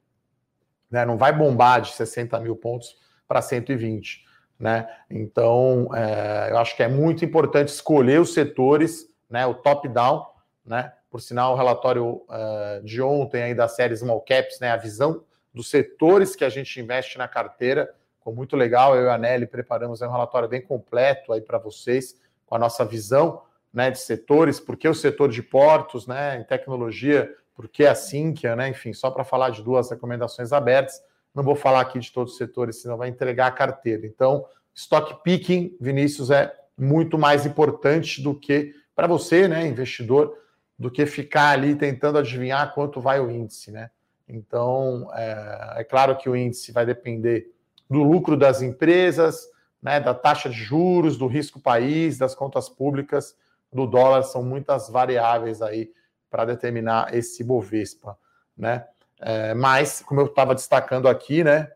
[0.90, 4.23] né, não vai bombar de 60 mil pontos para 120.
[4.58, 4.88] Né?
[5.10, 10.26] Então, é, eu acho que é muito importante escolher os setores, né, o top-down,
[10.64, 10.92] né?
[11.10, 15.22] Por sinal, o relatório uh, de ontem aí da série Small Caps, né, a visão
[15.52, 18.96] dos setores que a gente investe na carteira, ficou muito legal.
[18.96, 22.84] Eu e a Nelly preparamos um relatório bem completo aí para vocês, com a nossa
[22.84, 28.56] visão né, de setores, porque o setor de portos, né, em tecnologia, porque a Sinqia,
[28.56, 31.02] né, enfim, só para falar de duas recomendações abertas.
[31.34, 34.06] Não vou falar aqui de todos os setores, senão vai entregar a carteira.
[34.06, 40.36] Então, stock picking, Vinícius, é muito mais importante do que para você, né, investidor,
[40.78, 43.90] do que ficar ali tentando adivinhar quanto vai o índice, né?
[44.28, 47.52] Então, é, é claro que o índice vai depender
[47.88, 49.46] do lucro das empresas,
[49.82, 53.36] né, da taxa de juros, do risco país, das contas públicas,
[53.72, 55.92] do dólar, são muitas variáveis aí
[56.30, 58.16] para determinar esse Bovespa,
[58.56, 58.86] né?
[59.26, 61.72] É, mas, como eu estava destacando aqui, né,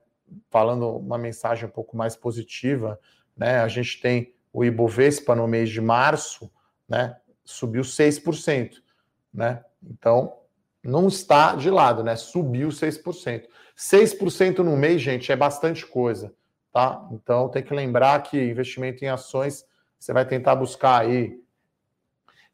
[0.50, 3.00] falando uma mensagem um pouco mais positiva,
[3.34, 6.50] né, a gente tem o Ibovespa no mês de março,
[6.87, 8.82] né, subiu 6%,
[9.32, 9.64] né?
[9.82, 10.37] Então,
[10.84, 12.16] não está de lado, né?
[12.16, 13.48] Subiu 6%.
[13.74, 16.34] 6% no mês, gente, é bastante coisa,
[16.70, 17.08] tá?
[17.12, 19.64] Então, tem que lembrar que investimento em ações,
[19.98, 21.40] você vai tentar buscar aí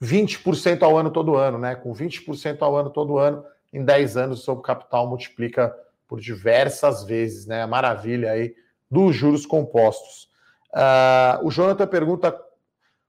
[0.00, 1.74] 20% ao ano todo ano, né?
[1.74, 7.44] Com 20% ao ano todo ano, em 10 anos seu capital multiplica por diversas vezes,
[7.44, 7.62] né?
[7.62, 8.54] A maravilha aí
[8.88, 10.30] dos juros compostos.
[10.72, 12.40] Uh, o Jonathan pergunta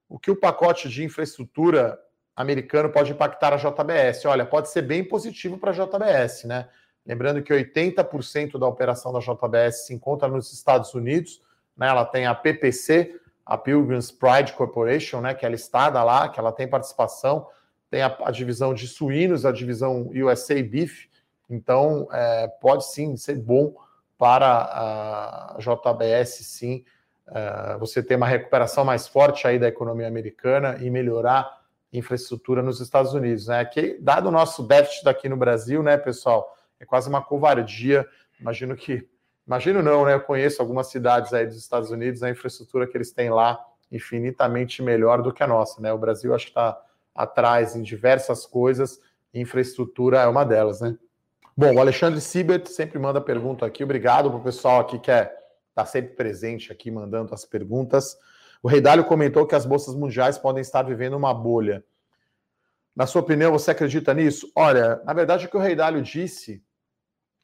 [0.10, 2.00] o que o pacote de infraestrutura
[2.36, 4.26] americano pode impactar a JBS.
[4.26, 6.68] Olha, pode ser bem positivo para a JBS, né?
[7.06, 11.42] Lembrando que 80% da operação da JBS se encontra nos Estados Unidos,
[11.78, 11.88] né?
[11.88, 15.36] Ela tem a PPC, a Pilgrim's Pride Corporation, né?
[15.36, 17.48] Que é listada lá, que ela tem participação,
[17.96, 21.06] tem a, a divisão de suínos, a divisão USA Beef.
[21.50, 23.74] Então, é, pode sim ser bom
[24.18, 26.84] para a JBS, sim,
[27.26, 31.62] é, você ter uma recuperação mais forte aí da economia americana e melhorar
[31.94, 33.64] infraestrutura nos Estados Unidos, né?
[33.64, 38.06] Que dado o nosso déficit daqui no Brasil, né, pessoal, é quase uma covardia.
[38.42, 39.08] Imagino que,
[39.48, 40.16] imagino não, né?
[40.16, 43.58] Eu conheço algumas cidades aí dos Estados Unidos, a infraestrutura que eles têm lá
[43.90, 45.94] infinitamente melhor do que a nossa, né?
[45.94, 46.78] O Brasil acho que está
[47.16, 49.00] atrás em diversas coisas,
[49.34, 50.98] infraestrutura é uma delas, né?
[51.58, 53.84] Bom, o Alexandre Sibert sempre manda pergunta aqui.
[53.84, 55.34] Obrigado para o pessoal aqui que é,
[55.74, 58.18] tá sempre presente aqui mandando as perguntas.
[58.62, 61.84] O Rei Dálio comentou que as bolsas mundiais podem estar vivendo uma bolha.
[62.94, 64.52] Na sua opinião, você acredita nisso?
[64.56, 66.62] Olha, na verdade, o que o Rei Dálio disse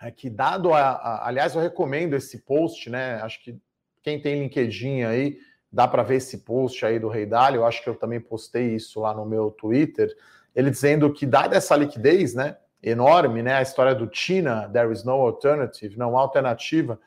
[0.02, 3.16] é que, dado a, a, Aliás, eu recomendo esse post, né?
[3.22, 3.58] Acho que
[4.02, 5.38] quem tem LinkedIn aí,
[5.72, 7.60] dá para ver esse post aí do Rei Dálio.
[7.60, 10.14] Eu acho que eu também postei isso lá no meu Twitter.
[10.56, 12.58] Ele dizendo que, dada essa liquidez, né?
[12.84, 13.56] Enorme, né?
[13.56, 17.00] A história do Tina, there is no alternative, não há alternativa.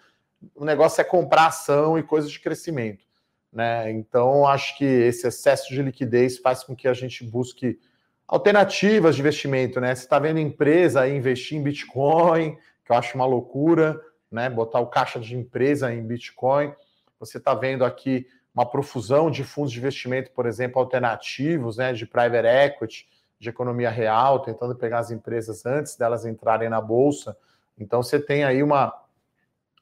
[0.55, 3.05] O negócio é comprar ação e coisas de crescimento.
[3.53, 3.91] Né?
[3.93, 7.79] Então, acho que esse excesso de liquidez faz com que a gente busque
[8.27, 9.81] alternativas de investimento.
[9.81, 9.95] Né?
[9.95, 14.01] Você está vendo empresa investir em Bitcoin, que eu acho uma loucura,
[14.31, 14.51] né?
[14.51, 16.75] botar o caixa de empresa em Bitcoin.
[17.21, 21.93] Você está vendo aqui uma profusão de fundos de investimento, por exemplo, alternativos, né?
[21.93, 27.37] de private equity, de economia real, tentando pegar as empresas antes delas entrarem na bolsa.
[27.79, 28.95] Então, você tem aí uma,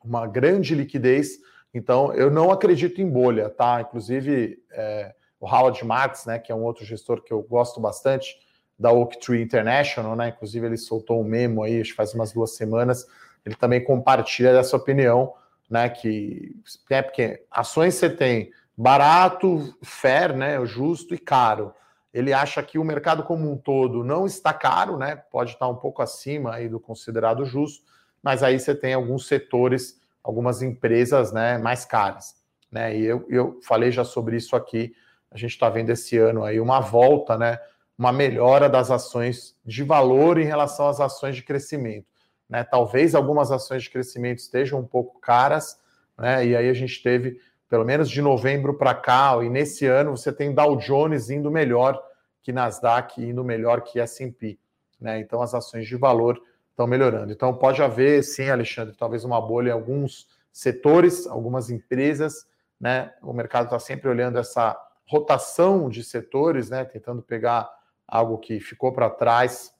[0.02, 1.38] uma grande liquidez
[1.74, 3.80] então, eu não acredito em bolha, tá?
[3.80, 8.36] Inclusive, é, o Howard Marks, né, que é um outro gestor que eu gosto bastante,
[8.78, 10.28] da Oaktree International, né?
[10.28, 13.06] Inclusive, ele soltou um memo aí, acho que faz umas duas semanas.
[13.44, 15.34] Ele também compartilha dessa opinião,
[15.70, 15.88] né?
[15.88, 16.54] Que
[16.90, 20.64] é porque ações você tem barato, fair, né?
[20.64, 21.74] Justo e caro.
[22.12, 25.16] Ele acha que o mercado como um todo não está caro, né?
[25.16, 27.84] Pode estar um pouco acima aí do considerado justo,
[28.22, 32.36] mas aí você tem alguns setores algumas empresas né, mais caras.
[32.70, 32.96] Né?
[32.96, 34.94] E eu, eu falei já sobre isso aqui.
[35.30, 37.58] A gente está vendo esse ano aí uma volta, né,
[37.98, 42.06] uma melhora das ações de valor em relação às ações de crescimento.
[42.48, 42.62] Né?
[42.64, 45.80] Talvez algumas ações de crescimento estejam um pouco caras,
[46.16, 46.46] né?
[46.46, 47.40] e aí a gente teve,
[47.72, 51.98] pelo menos de novembro para cá, e nesse ano você tem Dow Jones indo melhor
[52.42, 54.58] que Nasdaq, indo melhor que S&P.
[55.00, 55.20] Né?
[55.20, 57.32] Então as ações de valor estão melhorando.
[57.32, 62.46] Então, pode haver, sim, Alexandre, talvez uma bolha em alguns setores, algumas empresas,
[62.78, 63.14] né?
[63.22, 66.84] O mercado está sempre olhando essa rotação de setores, né?
[66.84, 67.70] Tentando pegar
[68.06, 69.72] algo que ficou para trás,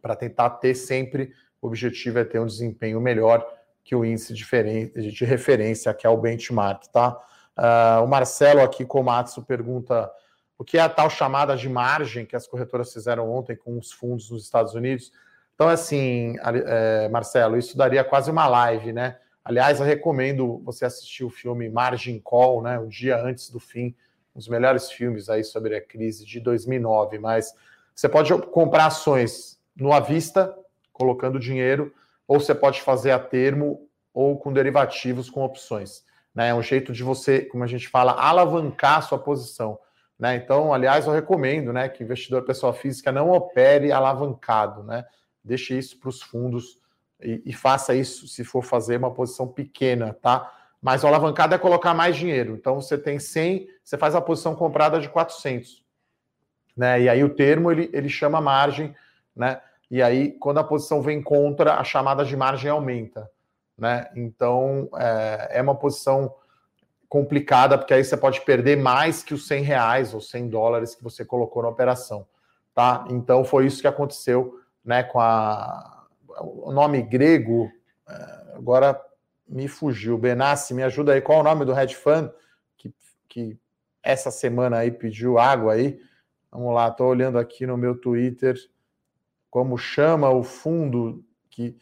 [0.00, 3.44] para tentar ter sempre o objetivo é ter um desempenho melhor
[3.84, 7.18] que o índice de referência, que é o benchmark, tá?
[7.56, 10.10] Uh, o Marcelo aqui, Komatsu, pergunta
[10.60, 13.92] o que é a tal chamada de margem que as corretoras fizeram ontem com os
[13.92, 15.10] fundos nos Estados Unidos.
[15.54, 19.18] Então, assim, é, Marcelo, isso daria quase uma live, né?
[19.42, 22.78] Aliás, eu recomendo você assistir o filme Margin Call, né?
[22.78, 23.94] Um dia antes do fim,
[24.34, 27.18] um dos melhores filmes aí sobre a crise de 2009.
[27.18, 27.54] Mas
[27.94, 30.54] você pode comprar ações no à vista,
[30.92, 31.92] colocando dinheiro,
[32.30, 36.04] ou você pode fazer a termo ou com derivativos com opções.
[36.32, 36.50] Né?
[36.50, 39.76] É um jeito de você, como a gente fala, alavancar a sua posição.
[40.16, 40.36] Né?
[40.36, 45.04] Então, aliás, eu recomendo né, que investidor pessoa física não opere alavancado, né?
[45.42, 46.78] Deixe isso para os fundos
[47.20, 50.52] e, e, faça isso se for fazer uma posição pequena, tá?
[50.80, 52.54] Mas o alavancado é colocar mais dinheiro.
[52.54, 55.84] Então, você tem 100, você faz a posição comprada de 400.
[56.76, 57.02] Né?
[57.02, 58.94] E aí o termo, ele, ele chama margem,
[59.34, 59.60] né?
[59.90, 63.30] E aí, quando a posição vem contra, a chamada de margem aumenta,
[63.76, 64.08] né?
[64.14, 66.34] Então, é, é uma posição
[67.08, 71.02] complicada, porque aí você pode perder mais que os 100 reais ou 100 dólares que
[71.02, 72.24] você colocou na operação,
[72.72, 73.04] tá?
[73.10, 76.00] Então foi isso que aconteceu, né, com a
[76.40, 77.70] o nome grego,
[78.08, 78.14] é,
[78.54, 79.00] agora
[79.46, 80.16] me fugiu.
[80.16, 82.30] Benassi, me ajuda aí, qual é o nome do hedge fund
[82.76, 82.94] que,
[83.28, 83.58] que
[84.02, 86.00] essa semana aí pediu água aí?
[86.50, 88.56] Vamos lá, estou olhando aqui no meu Twitter
[89.50, 91.76] como chama o fundo que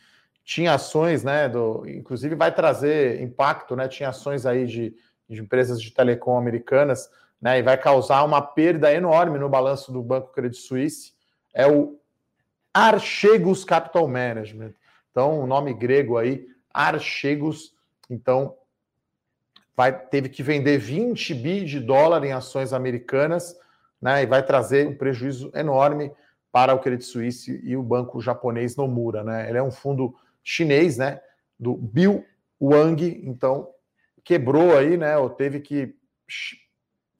[0.44, 4.96] tinha ações, né, do, inclusive vai trazer impacto, né, tinha ações aí de
[5.28, 7.10] de empresas de telecom americanas,
[7.40, 11.12] né, e vai causar uma perda enorme no balanço do Banco Credit Suisse,
[11.54, 12.00] é o
[12.72, 14.74] Archegos Capital Management.
[15.10, 17.74] Então, o nome grego aí, Archegos,
[18.08, 18.56] então
[19.76, 23.56] vai teve que vender 20 bi de dólar em ações americanas,
[24.00, 26.10] né, e vai trazer um prejuízo enorme
[26.50, 29.48] para o Credit Suisse e o banco japonês Nomura, né?
[29.48, 31.20] Ele é um fundo chinês, né,
[31.58, 32.24] do Bill
[32.60, 33.68] Wang, então
[34.24, 35.16] quebrou aí, né?
[35.18, 35.94] Ou teve que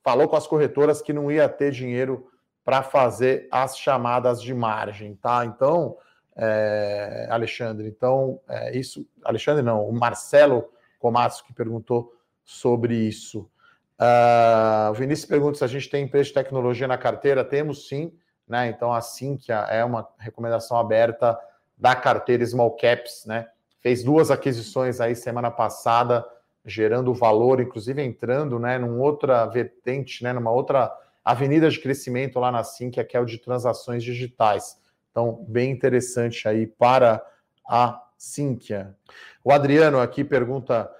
[0.03, 2.31] falou com as corretoras que não ia ter dinheiro
[2.64, 5.45] para fazer as chamadas de margem, tá?
[5.45, 5.97] Então,
[6.37, 12.14] é, Alexandre, então é, isso, Alexandre não, o Marcelo Comasso que perguntou
[12.45, 13.51] sobre isso.
[13.99, 17.45] Uh, o Vinícius pergunta se a gente tem empresa de tecnologia na carteira.
[17.45, 18.12] Temos sim,
[18.49, 18.68] né?
[18.68, 21.38] Então a Sinqia é uma recomendação aberta
[21.76, 23.49] da carteira Small Caps, né?
[23.80, 26.24] Fez duas aquisições aí semana passada
[26.64, 30.92] gerando valor, inclusive entrando né, numa outra vertente, né, numa outra
[31.24, 34.78] avenida de crescimento lá na Sinqia, que é o de transações digitais.
[35.11, 37.24] Então, bem interessante aí para
[37.66, 38.94] a Sinqia.
[39.42, 40.90] O Adriano aqui pergunta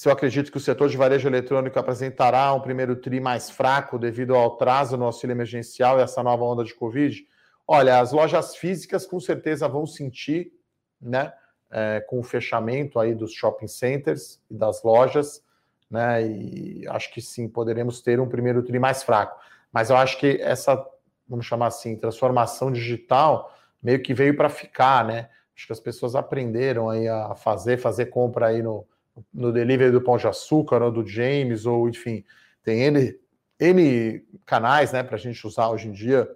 [0.00, 3.98] se eu acredito que o setor de varejo eletrônico apresentará um primeiro TRI mais fraco
[3.98, 7.22] devido ao atraso no auxílio emergencial e essa nova onda de Covid.
[7.68, 10.52] Olha, as lojas físicas com certeza vão sentir,
[10.98, 11.34] né?
[11.70, 15.44] é, com o fechamento aí dos shopping centers e das lojas,
[15.90, 16.26] né?
[16.26, 19.38] E acho que sim, poderemos ter um primeiro tri mais fraco.
[19.70, 20.82] Mas eu acho que essa,
[21.28, 25.28] vamos chamar assim, transformação digital meio que veio para ficar, né?
[25.54, 28.86] Acho que as pessoas aprenderam aí a fazer, fazer compra aí no,
[29.32, 32.24] no delivery do Pão de Açúcar, ou do James, ou enfim,
[32.62, 33.18] tem N,
[33.58, 36.30] N canais, né, para a gente usar hoje em dia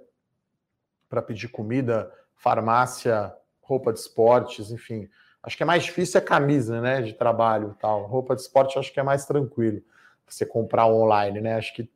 [1.09, 5.09] para pedir comida, farmácia, roupa de esportes, enfim.
[5.43, 8.07] Acho que é mais difícil a camisa, né, de trabalho tal.
[8.07, 9.83] Roupa de esporte acho que é mais tranquilo
[10.27, 11.55] você comprar online, né?
[11.57, 11.89] Acho que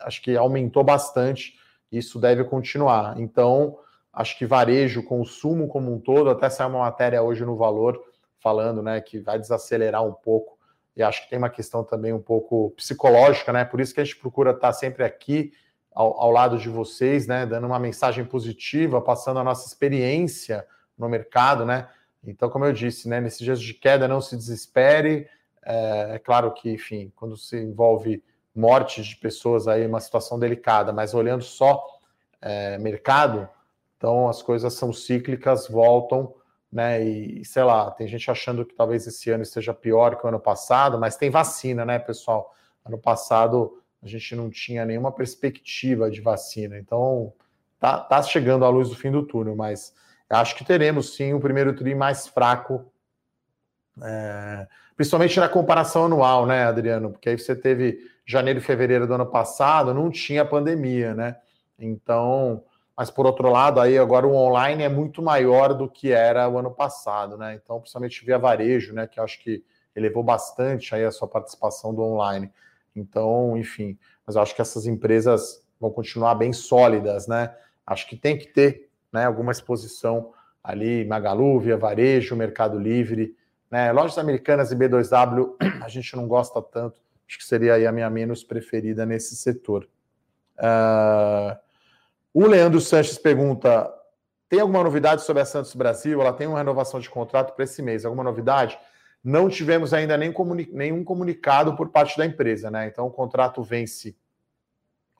[0.00, 1.56] acho que aumentou bastante.
[1.90, 3.18] Isso deve continuar.
[3.20, 3.78] Então,
[4.12, 8.09] acho que varejo, consumo como um todo, até saiu uma matéria hoje no Valor
[8.42, 10.58] falando, né, que vai desacelerar um pouco.
[10.96, 13.64] E acho que tem uma questão também um pouco psicológica, né?
[13.64, 15.52] Por isso que a gente procura estar sempre aqui
[15.92, 20.66] ao, ao lado de vocês, né, dando uma mensagem positiva, passando a nossa experiência
[20.96, 21.88] no mercado, né?
[22.24, 25.28] Então, como eu disse, né, nesses dias de queda, não se desespere.
[25.64, 28.22] É, é, claro que, enfim, quando se envolve
[28.54, 31.84] morte de pessoas aí, é uma situação delicada, mas olhando só
[32.40, 33.48] é, mercado,
[33.96, 36.34] então as coisas são cíclicas, voltam,
[36.72, 37.02] né?
[37.02, 40.40] E sei lá, tem gente achando que talvez esse ano esteja pior que o ano
[40.40, 42.54] passado, mas tem vacina, né, pessoal?
[42.84, 47.32] Ano passado a gente não tinha nenhuma perspectiva de vacina, então
[47.78, 49.94] tá, tá chegando a luz do fim do túnel, mas
[50.30, 52.86] Acho que teremos sim um primeiro TRI mais fraco,
[54.00, 54.66] é,
[54.96, 57.10] principalmente na comparação anual, né, Adriano?
[57.10, 61.36] Porque aí você teve janeiro e fevereiro do ano passado, não tinha pandemia, né?
[61.76, 62.62] Então,
[63.00, 66.58] mas por outro lado, aí agora o online é muito maior do que era o
[66.58, 67.54] ano passado, né?
[67.54, 69.06] Então, principalmente via varejo, né?
[69.06, 69.64] Que eu acho que
[69.96, 72.52] elevou bastante aí a sua participação do online.
[72.94, 77.56] Então, enfim, mas eu acho que essas empresas vão continuar bem sólidas, né?
[77.86, 83.34] Acho que tem que ter né, alguma exposição ali, Magalu, Via Varejo, Mercado Livre,
[83.70, 87.92] né, lojas americanas e B2W, a gente não gosta tanto, acho que seria aí a
[87.92, 89.88] minha menos preferida nesse setor.
[90.58, 91.69] Uh,
[92.32, 93.92] o Leandro Sanches pergunta:
[94.48, 96.20] tem alguma novidade sobre a Santos Brasil?
[96.20, 98.04] Ela tem uma renovação de contrato para esse mês.
[98.04, 98.78] Alguma novidade?
[99.22, 102.86] Não tivemos ainda nem comuni nenhum comunicado por parte da empresa, né?
[102.86, 104.16] Então o contrato vence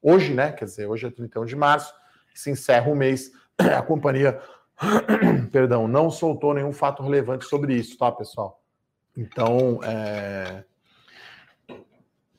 [0.01, 0.53] hoje, né?
[0.53, 1.93] Quer dizer, hoje é 31 de março,
[2.35, 3.31] se encerra o mês.
[3.59, 4.41] A companhia,
[5.53, 8.63] perdão, não soltou nenhum fato relevante sobre isso, tá, pessoal?
[9.15, 10.65] Então, é...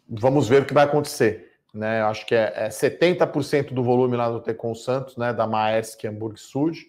[0.10, 2.02] vamos ver o que vai acontecer né?
[2.04, 5.34] Acho que é, é 70% do volume lá do Tecon Santos, né?
[5.34, 6.88] Da Maersk Hamburg Sud.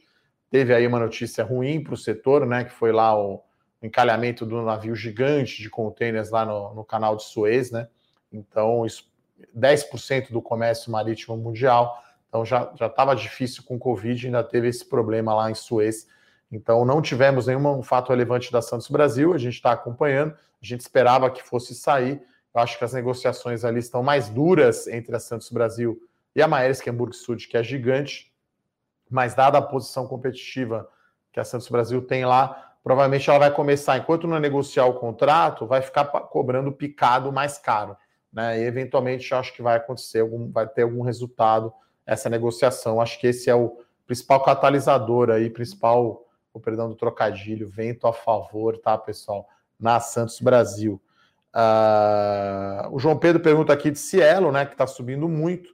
[0.51, 2.65] Teve aí uma notícia ruim para o setor, né?
[2.65, 3.43] Que foi lá o
[3.83, 7.89] encalhamento do navio gigante de contêineres lá no, no canal de Suez, né?
[8.33, 9.11] Então, isso,
[9.57, 12.03] 10% do comércio marítimo mundial.
[12.29, 16.07] Então, já estava difícil com o Covid, ainda teve esse problema lá em Suez.
[16.51, 20.81] Então, não tivemos nenhum fato relevante da Santos Brasil, a gente está acompanhando, a gente
[20.81, 22.23] esperava que fosse sair,
[22.55, 26.01] eu acho que as negociações ali estão mais duras entre a Santos Brasil
[26.35, 28.33] e a Maersk Hamburg Sud, que é gigante,
[29.11, 30.89] mas dada a posição competitiva
[31.33, 35.67] que a Santos Brasil tem lá, provavelmente ela vai começar, enquanto não negociar o contrato,
[35.67, 37.97] vai ficar cobrando picado mais caro.
[38.33, 38.61] Né?
[38.61, 41.73] E eventualmente eu acho que vai acontecer, algum, vai ter algum resultado
[42.07, 43.01] essa negociação.
[43.01, 48.13] Acho que esse é o principal catalisador aí, principal, o perdão do trocadilho, vento a
[48.13, 49.49] favor, tá, pessoal?
[49.79, 51.01] Na Santos Brasil.
[51.55, 55.71] Uh, o João Pedro pergunta aqui de Cielo, né, que está subindo muito.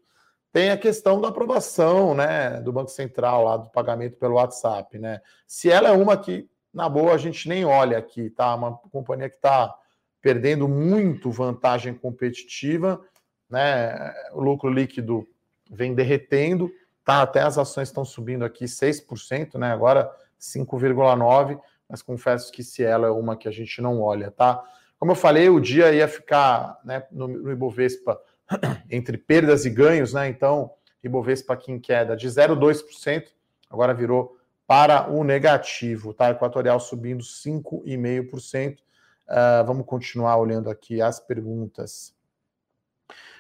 [0.52, 5.20] Tem a questão da aprovação, né, do Banco Central lá do pagamento pelo WhatsApp, né?
[5.46, 8.54] Cielo é uma que na boa a gente nem olha aqui, tá?
[8.54, 9.74] Uma companhia que está
[10.20, 13.00] perdendo muito vantagem competitiva,
[13.48, 14.12] né?
[14.32, 15.28] O lucro líquido
[15.70, 16.70] vem derretendo,
[17.04, 17.22] tá?
[17.22, 19.70] Até as ações estão subindo aqui 6%, né?
[19.70, 20.10] Agora
[20.40, 24.62] 5,9, mas confesso que Cielo é uma que a gente não olha, tá?
[24.98, 28.20] Como eu falei, o dia ia ficar né, no, no Ibovespa
[28.90, 30.28] entre perdas e ganhos, né?
[30.28, 30.72] Então,
[31.02, 33.28] Ibovespa aqui em queda de 0,2%,
[33.70, 34.36] agora virou
[34.66, 36.30] para o negativo, tá?
[36.30, 38.78] Equatorial subindo 5,5%.
[38.78, 38.82] Uh,
[39.28, 42.14] ah, vamos continuar olhando aqui as perguntas.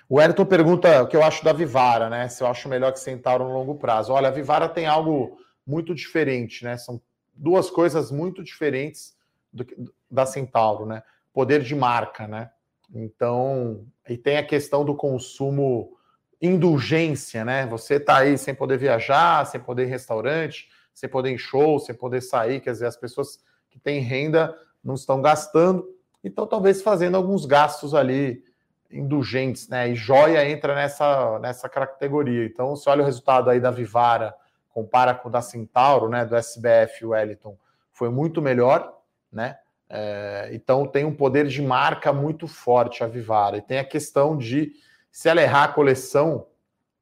[0.08, 2.28] O Ayrton pergunta o que eu acho da Vivara, né?
[2.28, 4.12] Se eu acho melhor que Centauro no longo prazo.
[4.12, 6.78] Olha, a Vivara tem algo muito diferente, né?
[6.78, 7.00] São
[7.34, 9.14] duas coisas muito diferentes
[9.52, 9.66] do,
[10.10, 11.02] da Centauro, né?
[11.38, 12.50] Poder de marca, né?
[12.92, 15.96] Então, e tem a questão do consumo
[16.42, 17.64] indulgência, né?
[17.66, 21.38] Você tá aí sem poder viajar, sem poder ir em restaurante, sem poder ir em
[21.38, 23.38] show, sem poder sair, quer dizer, as pessoas
[23.70, 25.86] que têm renda não estão gastando,
[26.24, 28.42] então talvez fazendo alguns gastos ali
[28.90, 29.90] indulgentes, né?
[29.90, 32.46] E joia entra nessa, nessa categoria.
[32.46, 34.34] Então, se olha o resultado aí da Vivara,
[34.70, 36.24] compara com o da Centauro, né?
[36.24, 37.56] Do SBF Wellington,
[37.92, 38.92] foi muito melhor,
[39.30, 39.56] né?
[39.90, 43.56] É, então tem um poder de marca muito forte a Vivara.
[43.56, 44.72] E tem a questão de
[45.10, 46.46] se ela errar a coleção,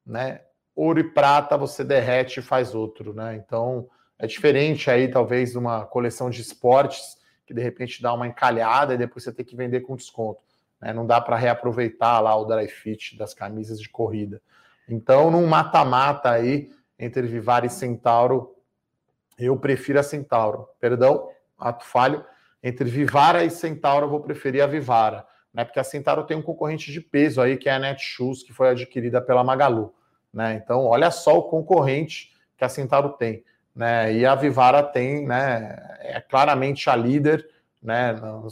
[0.05, 0.41] né?
[0.75, 3.35] Ouro e prata você derrete e faz outro, né?
[3.35, 8.93] Então é diferente aí, talvez, uma coleção de esportes que de repente dá uma encalhada
[8.93, 10.41] e depois você tem que vender com desconto.
[10.81, 10.91] Né?
[10.91, 14.41] Não dá para reaproveitar lá o dry fit das camisas de corrida.
[14.87, 16.69] Então, num mata-mata aí
[16.99, 18.55] entre Vivara e Centauro,
[19.37, 20.67] eu prefiro a Centauro.
[20.79, 22.25] Perdão, ato falho
[22.63, 25.63] entre Vivara e Centauro, eu vou preferir a Vivara, né?
[25.63, 28.69] Porque a Centauro tem um concorrente de peso aí, que é a Netshoes, que foi
[28.69, 29.93] adquirida pela Magalu,
[30.33, 30.53] né?
[30.55, 33.43] Então, olha só o concorrente que a Centauro tem,
[33.75, 34.13] né?
[34.13, 35.77] E a Vivara tem, né?
[35.99, 37.47] É claramente a líder,
[37.81, 38.13] né?
[38.13, 38.49] No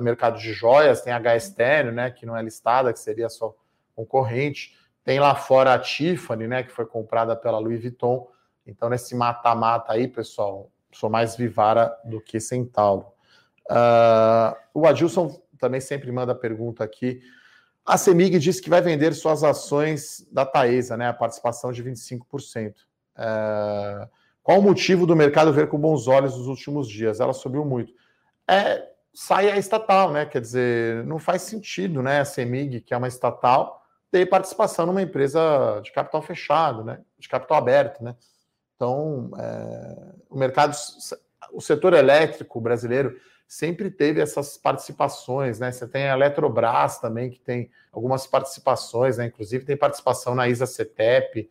[0.00, 2.10] mercado de joias, tem a Gaestério, né?
[2.10, 3.54] Que não é listada, que seria só
[3.94, 4.76] concorrente.
[5.04, 6.62] Tem lá fora a Tiffany, né?
[6.62, 8.28] Que foi comprada pela Louis Vuitton.
[8.66, 13.06] Então, nesse mata-mata aí, pessoal, sou mais Vivara do que Centauro.
[13.70, 17.20] Uh, o Adilson também sempre manda pergunta aqui.
[17.84, 21.08] A Semig disse que vai vender suas ações da Taesa, né?
[21.08, 22.74] A participação de 25%.
[23.16, 24.08] Uh,
[24.42, 27.20] qual o motivo do mercado ver com bons olhos nos últimos dias?
[27.20, 27.92] Ela subiu muito.
[28.46, 30.24] É, sai a estatal, né?
[30.26, 32.20] Quer dizer, não faz sentido, né?
[32.20, 37.00] A Semig, que é uma estatal, ter participação numa empresa de capital fechado, né?
[37.18, 38.14] De capital aberto, né?
[38.76, 40.76] Então, é, o mercado,
[41.52, 45.72] o setor elétrico brasileiro sempre teve essas participações, né?
[45.72, 49.26] Você tem a Eletrobras também, que tem algumas participações, né?
[49.26, 51.48] Inclusive tem participação na ISA CETEP.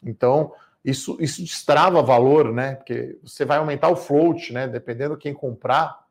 [0.00, 0.52] Então,
[0.84, 2.76] isso, isso destrava valor, né?
[2.76, 4.68] Porque você vai aumentar o float, né?
[4.68, 6.06] Dependendo de quem comprar,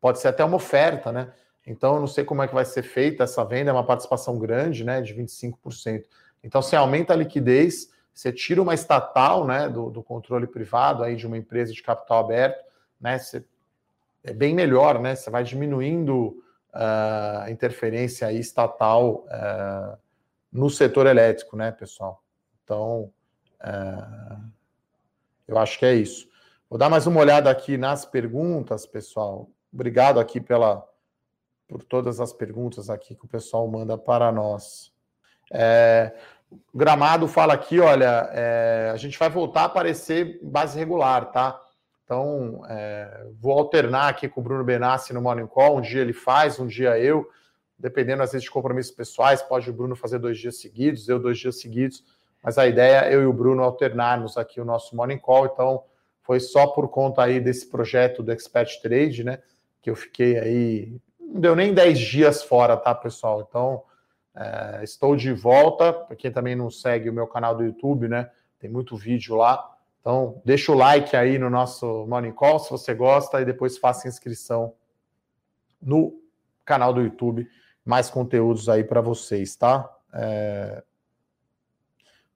[0.00, 1.32] pode ser até uma oferta, né?
[1.66, 4.84] Então, não sei como é que vai ser feita essa venda, é uma participação grande,
[4.84, 5.02] né?
[5.02, 6.04] De 25%.
[6.42, 9.68] Então, você aumenta a liquidez, você tira uma estatal, né?
[9.68, 12.64] Do, do controle privado aí de uma empresa de capital aberto,
[13.00, 13.16] né?
[13.16, 13.44] Você
[14.24, 15.14] é bem melhor, né?
[15.14, 16.42] Você vai diminuindo
[16.74, 19.96] uh, a interferência estatal uh,
[20.50, 22.20] no setor elétrico, né, pessoal?
[22.64, 23.08] Então,
[23.60, 24.36] é,
[25.46, 26.28] eu acho que é isso.
[26.68, 29.48] Vou dar mais uma olhada aqui nas perguntas, pessoal.
[29.72, 30.84] Obrigado aqui pela
[31.68, 34.92] por todas as perguntas aqui que o pessoal manda para nós.
[35.52, 36.14] É,
[36.50, 41.60] o Gramado fala aqui, olha, é, a gente vai voltar a aparecer base regular, tá?
[42.04, 45.76] Então, é, vou alternar aqui com o Bruno Benassi no Morning Call.
[45.76, 47.28] Um dia ele faz, um dia eu.
[47.78, 51.38] Dependendo, às vezes, de compromissos pessoais, pode o Bruno fazer dois dias seguidos, eu dois
[51.38, 52.02] dias seguidos.
[52.42, 55.46] Mas a ideia é eu e o Bruno alternarmos aqui o nosso Morning Call.
[55.46, 55.84] Então,
[56.22, 59.38] foi só por conta aí desse projeto do Expert Trade, né?
[59.82, 60.96] Que eu fiquei aí.
[61.20, 63.46] Não deu nem 10 dias fora, tá, pessoal?
[63.46, 63.82] Então,
[64.38, 65.92] é, estou de volta.
[65.92, 68.30] Para quem também não segue o meu canal do YouTube, né?
[68.60, 69.76] Tem muito vídeo lá.
[70.00, 74.06] Então, deixa o like aí no nosso Morning Call se você gosta e depois faça
[74.06, 74.72] inscrição
[75.82, 76.22] no
[76.64, 77.48] canal do YouTube.
[77.84, 79.90] Mais conteúdos aí para vocês, tá?
[80.12, 80.84] É...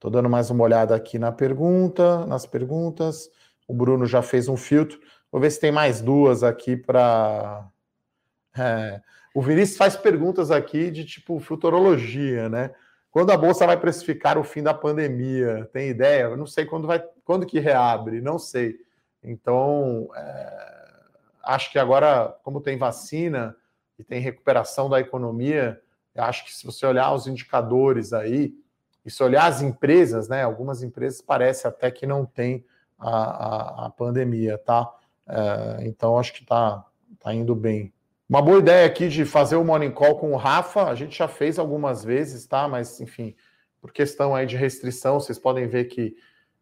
[0.02, 3.30] Dando mais uma olhada aqui na pergunta, nas perguntas.
[3.68, 4.98] O Bruno já fez um filtro.
[5.30, 7.68] Vou ver se tem mais duas aqui para.
[8.58, 9.00] É...
[9.34, 12.70] O Vinícius faz perguntas aqui de tipo futurologia, né?
[13.10, 15.68] Quando a bolsa vai precificar o fim da pandemia?
[15.72, 16.24] Tem ideia?
[16.24, 18.78] Eu não sei quando vai, quando que reabre, não sei.
[19.22, 20.74] Então, é,
[21.42, 23.54] acho que agora, como tem vacina
[23.98, 25.80] e tem recuperação da economia,
[26.16, 28.54] acho que se você olhar os indicadores aí,
[29.04, 30.42] e se olhar as empresas, né?
[30.42, 32.64] Algumas empresas parece até que não tem
[32.98, 34.92] a, a, a pandemia, tá?
[35.26, 36.84] É, então acho que tá,
[37.18, 37.92] tá indo bem.
[38.32, 41.28] Uma boa ideia aqui de fazer o morning call com o Rafa, a gente já
[41.28, 42.66] fez algumas vezes, tá?
[42.66, 43.36] Mas, enfim,
[43.78, 46.16] por questão aí de restrição, vocês podem ver que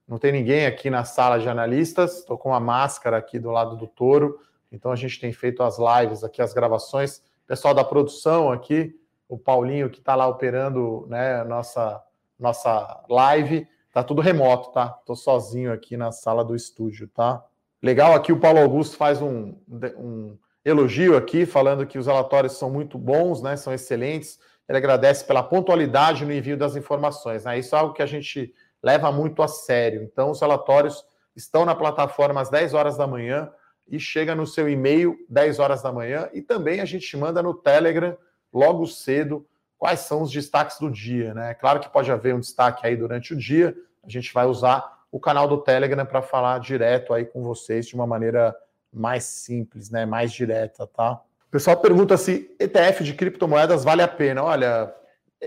[0.04, 3.76] não tem ninguém aqui na sala de analistas, estou com uma máscara aqui do lado
[3.76, 4.40] do touro,
[4.72, 7.22] então a gente tem feito as lives aqui, as gravações.
[7.46, 8.92] Pessoal da produção aqui,
[9.28, 12.02] o Paulinho que está lá operando né, nossa,
[12.36, 14.96] nossa live, tá tudo remoto, tá?
[14.98, 17.44] Estou sozinho aqui na sala do estúdio, tá?
[17.80, 19.54] Legal aqui o Paulo Augusto faz um,
[19.96, 24.38] um elogio aqui, falando que os relatórios são muito bons, né, são excelentes.
[24.68, 27.44] Ele agradece pela pontualidade no envio das informações.
[27.44, 27.58] Né?
[27.58, 30.02] Isso é algo que a gente leva muito a sério.
[30.02, 31.04] Então, os relatórios
[31.34, 33.50] estão na plataforma às 10 horas da manhã
[33.88, 36.28] e chega no seu e-mail 10 horas da manhã.
[36.32, 38.16] E também a gente manda no Telegram
[38.52, 39.46] logo cedo
[39.76, 41.34] quais são os destaques do dia.
[41.34, 41.54] Né?
[41.54, 45.18] Claro que pode haver um destaque aí durante o dia, a gente vai usar o
[45.18, 48.54] canal do Telegram para falar direto aí com vocês de uma maneira
[48.92, 51.20] mais simples, né, mais direta, tá?
[51.48, 54.42] O pessoal pergunta se ETF de criptomoedas vale a pena.
[54.42, 54.94] Olha,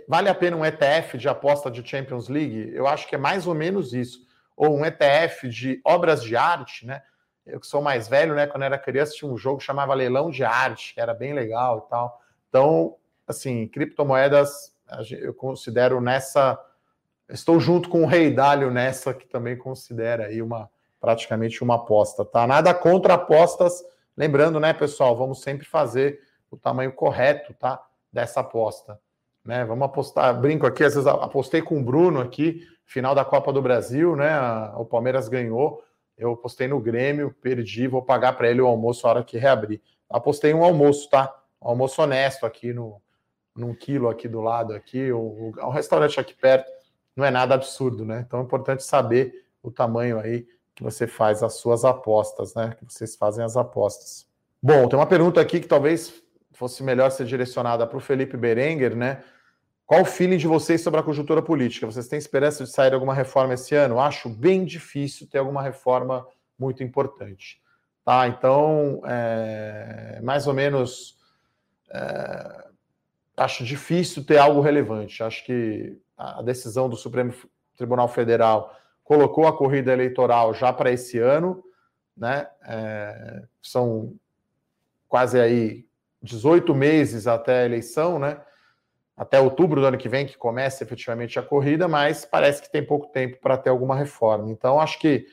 [0.07, 2.71] vale a pena um ETF de aposta de Champions League?
[2.73, 4.27] Eu acho que é mais ou menos isso.
[4.55, 7.01] Ou um ETF de obras de arte, né?
[7.45, 8.47] Eu que sou mais velho, né?
[8.47, 11.85] Quando era criança tinha um jogo que chamava Leilão de Arte, que era bem legal
[11.85, 12.21] e tal.
[12.49, 12.95] Então,
[13.27, 14.73] assim, criptomoedas
[15.11, 16.59] eu considero nessa.
[17.29, 20.69] Estou junto com o Rei Dálio nessa, que também considera aí uma,
[21.03, 22.47] praticamente uma aposta, tá?
[22.47, 23.83] Nada contra apostas.
[24.15, 27.83] Lembrando, né, pessoal, vamos sempre fazer o tamanho correto, tá?
[28.09, 28.97] Dessa aposta.
[29.43, 29.65] Né?
[29.65, 33.61] Vamos apostar, brinco aqui, às vezes apostei com o Bruno aqui, final da Copa do
[33.61, 34.31] Brasil, né?
[34.77, 35.83] O Palmeiras ganhou.
[36.17, 39.81] Eu apostei no Grêmio, perdi, vou pagar para ele o almoço a hora que reabrir.
[40.09, 41.35] Apostei um almoço, tá?
[41.61, 43.01] Um almoço honesto aqui no
[43.53, 46.71] num quilo aqui do lado aqui, o, o, o restaurante aqui perto,
[47.15, 48.23] não é nada absurdo, né?
[48.25, 52.75] Então é importante saber o tamanho aí que você faz as suas apostas, né?
[52.77, 54.27] Que vocês fazem as apostas.
[54.61, 56.13] Bom, tem uma pergunta aqui que talvez
[56.53, 59.23] fosse melhor ser direcionada para o Felipe Berenguer, né?
[59.85, 61.85] Qual o feeling de vocês sobre a conjuntura política?
[61.85, 63.99] Vocês têm esperança de sair alguma reforma esse ano?
[63.99, 66.25] Acho bem difícil ter alguma reforma
[66.57, 67.61] muito importante.
[68.05, 71.17] Tá, então, é, mais ou menos,
[71.91, 72.67] é,
[73.37, 75.21] acho difícil ter algo relevante.
[75.21, 77.33] Acho que a decisão do Supremo
[77.77, 81.63] Tribunal Federal colocou a corrida eleitoral já para esse ano,
[82.15, 82.47] né?
[82.65, 84.13] É, são
[85.07, 85.85] quase aí
[86.21, 88.39] 18 meses até a eleição, né?
[89.15, 92.83] Até outubro do ano que vem que começa efetivamente a corrida, mas parece que tem
[92.83, 94.49] pouco tempo para ter alguma reforma.
[94.49, 95.27] Então, acho que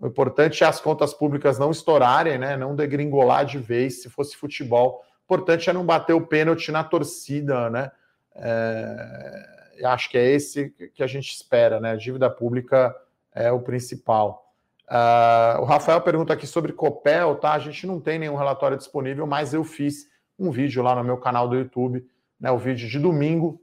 [0.00, 2.56] o importante é as contas públicas não estourarem, né?
[2.56, 4.02] Não degringolar de vez.
[4.02, 7.90] Se fosse futebol, o importante é não bater o pênalti na torcida, né?
[8.34, 11.92] É, acho que é esse que a gente espera, né?
[11.92, 12.94] A dívida pública
[13.36, 14.52] é o principal.
[14.88, 17.52] Uh, o Rafael pergunta aqui sobre Copel, tá?
[17.52, 20.08] A gente não tem nenhum relatório disponível, mas eu fiz
[20.38, 22.08] um vídeo lá no meu canal do YouTube,
[22.40, 22.50] né?
[22.50, 23.60] O vídeo de domingo,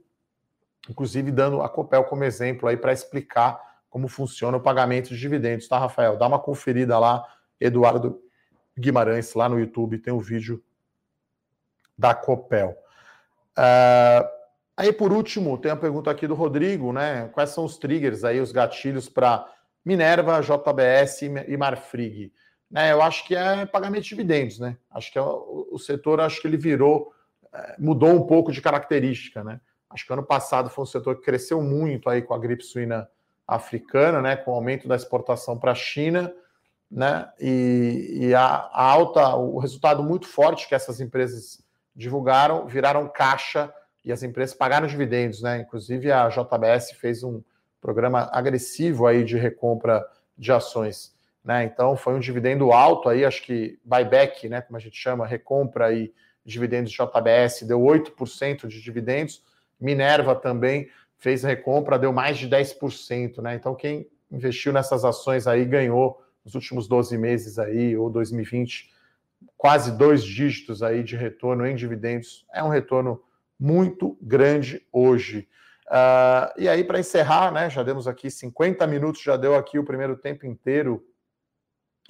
[0.88, 3.60] inclusive dando a Copel como exemplo aí para explicar
[3.90, 6.16] como funciona o pagamento de dividendos, tá, Rafael?
[6.16, 7.24] Dá uma conferida lá,
[7.60, 8.20] Eduardo
[8.76, 10.62] Guimarães, lá no YouTube, tem o um vídeo
[11.96, 12.76] da Copel.
[13.56, 14.44] Uh,
[14.76, 17.28] Aí, por último, tem a pergunta aqui do Rodrigo, né?
[17.32, 19.48] Quais são os triggers aí, os gatilhos para
[19.84, 22.32] Minerva, JBS e Marfrig?
[22.70, 24.76] Né, eu acho que é pagamento de dividendos, né?
[24.90, 27.12] Acho que é o, o setor, acho que ele virou,
[27.52, 29.60] é, mudou um pouco de característica, né?
[29.88, 33.08] Acho que ano passado foi um setor que cresceu muito aí com a gripe suína
[33.46, 34.34] africana, né?
[34.34, 36.34] Com o aumento da exportação para a China,
[36.90, 37.30] né?
[37.38, 41.62] E, e a, a alta, o resultado muito forte que essas empresas
[41.94, 43.72] divulgaram, viraram caixa
[44.04, 45.60] e as empresas pagaram dividendos, né?
[45.60, 47.40] Inclusive a JBS fez um
[47.84, 50.02] programa agressivo aí de recompra
[50.38, 51.14] de ações,
[51.44, 51.64] né?
[51.64, 55.88] Então foi um dividendo alto aí, acho que buyback, né, como a gente chama, recompra
[55.88, 56.10] aí
[56.42, 59.44] dividendos de JBS deu 8% de dividendos.
[59.78, 63.54] Minerva também fez recompra, deu mais de 10%, né?
[63.54, 68.94] Então quem investiu nessas ações aí ganhou nos últimos 12 meses aí ou 2020
[69.58, 72.46] quase dois dígitos aí de retorno em dividendos.
[72.50, 73.22] É um retorno
[73.60, 75.46] muito grande hoje.
[75.86, 79.84] Uh, e aí, para encerrar, né, já demos aqui 50 minutos, já deu aqui o
[79.84, 81.04] primeiro tempo inteiro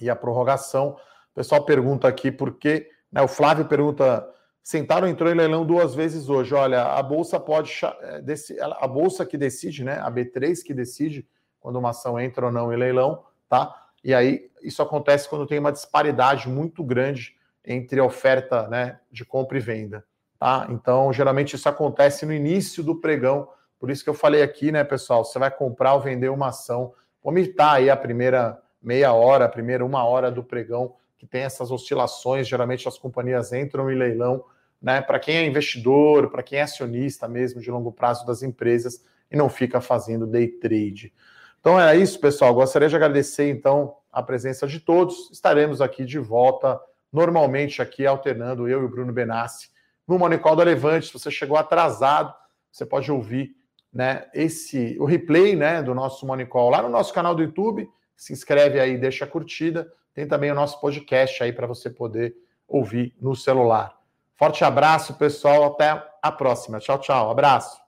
[0.01, 0.91] e a prorrogação.
[1.33, 4.29] O pessoal pergunta aqui por que, né, o Flávio pergunta,
[4.65, 6.55] Sentaram entrou em leilão duas vezes hoje.
[6.55, 11.29] Olha, a bolsa pode eh, a bolsa que decide, né, a B3 que decide
[11.61, 13.75] quando uma ação entra ou não em leilão, tá?
[14.03, 19.59] E aí isso acontece quando tem uma disparidade muito grande entre oferta, né, de compra
[19.59, 20.03] e venda.
[20.39, 20.67] Tá?
[20.71, 23.49] Então, geralmente isso acontece no início do pregão.
[23.85, 25.23] Por isso que eu falei aqui, né, pessoal?
[25.27, 26.95] Você vai comprar ou vender uma ação.
[27.23, 31.71] Omitar aí a primeira meia hora, a primeira uma hora do pregão, que tem essas
[31.71, 32.49] oscilações.
[32.49, 34.43] Geralmente as companhias entram em leilão,
[34.81, 35.03] né?
[35.03, 39.37] Para quem é investidor, para quem é acionista mesmo de longo prazo das empresas e
[39.37, 41.13] não fica fazendo day trade.
[41.61, 42.55] Então é isso, pessoal.
[42.55, 45.31] Gostaria de agradecer então a presença de todos.
[45.31, 46.81] Estaremos aqui de volta,
[47.13, 49.69] normalmente aqui alternando eu e o Bruno Benassi
[50.09, 51.09] no Monicol da Levante.
[51.09, 52.33] Se você chegou atrasado,
[52.73, 53.63] você pode ouvir
[53.95, 57.89] né, esse o replay né, do nosso Monicol lá no nosso canal do YouTube.
[58.17, 59.91] Se inscreve aí, deixa a curtida.
[60.13, 62.35] Tem também o nosso podcast aí para você poder
[62.67, 63.97] ouvir no celular.
[64.35, 65.65] Forte abraço, pessoal.
[65.65, 66.81] Até a próxima.
[66.81, 67.31] Tchau, tchau.
[67.31, 67.84] Abraço.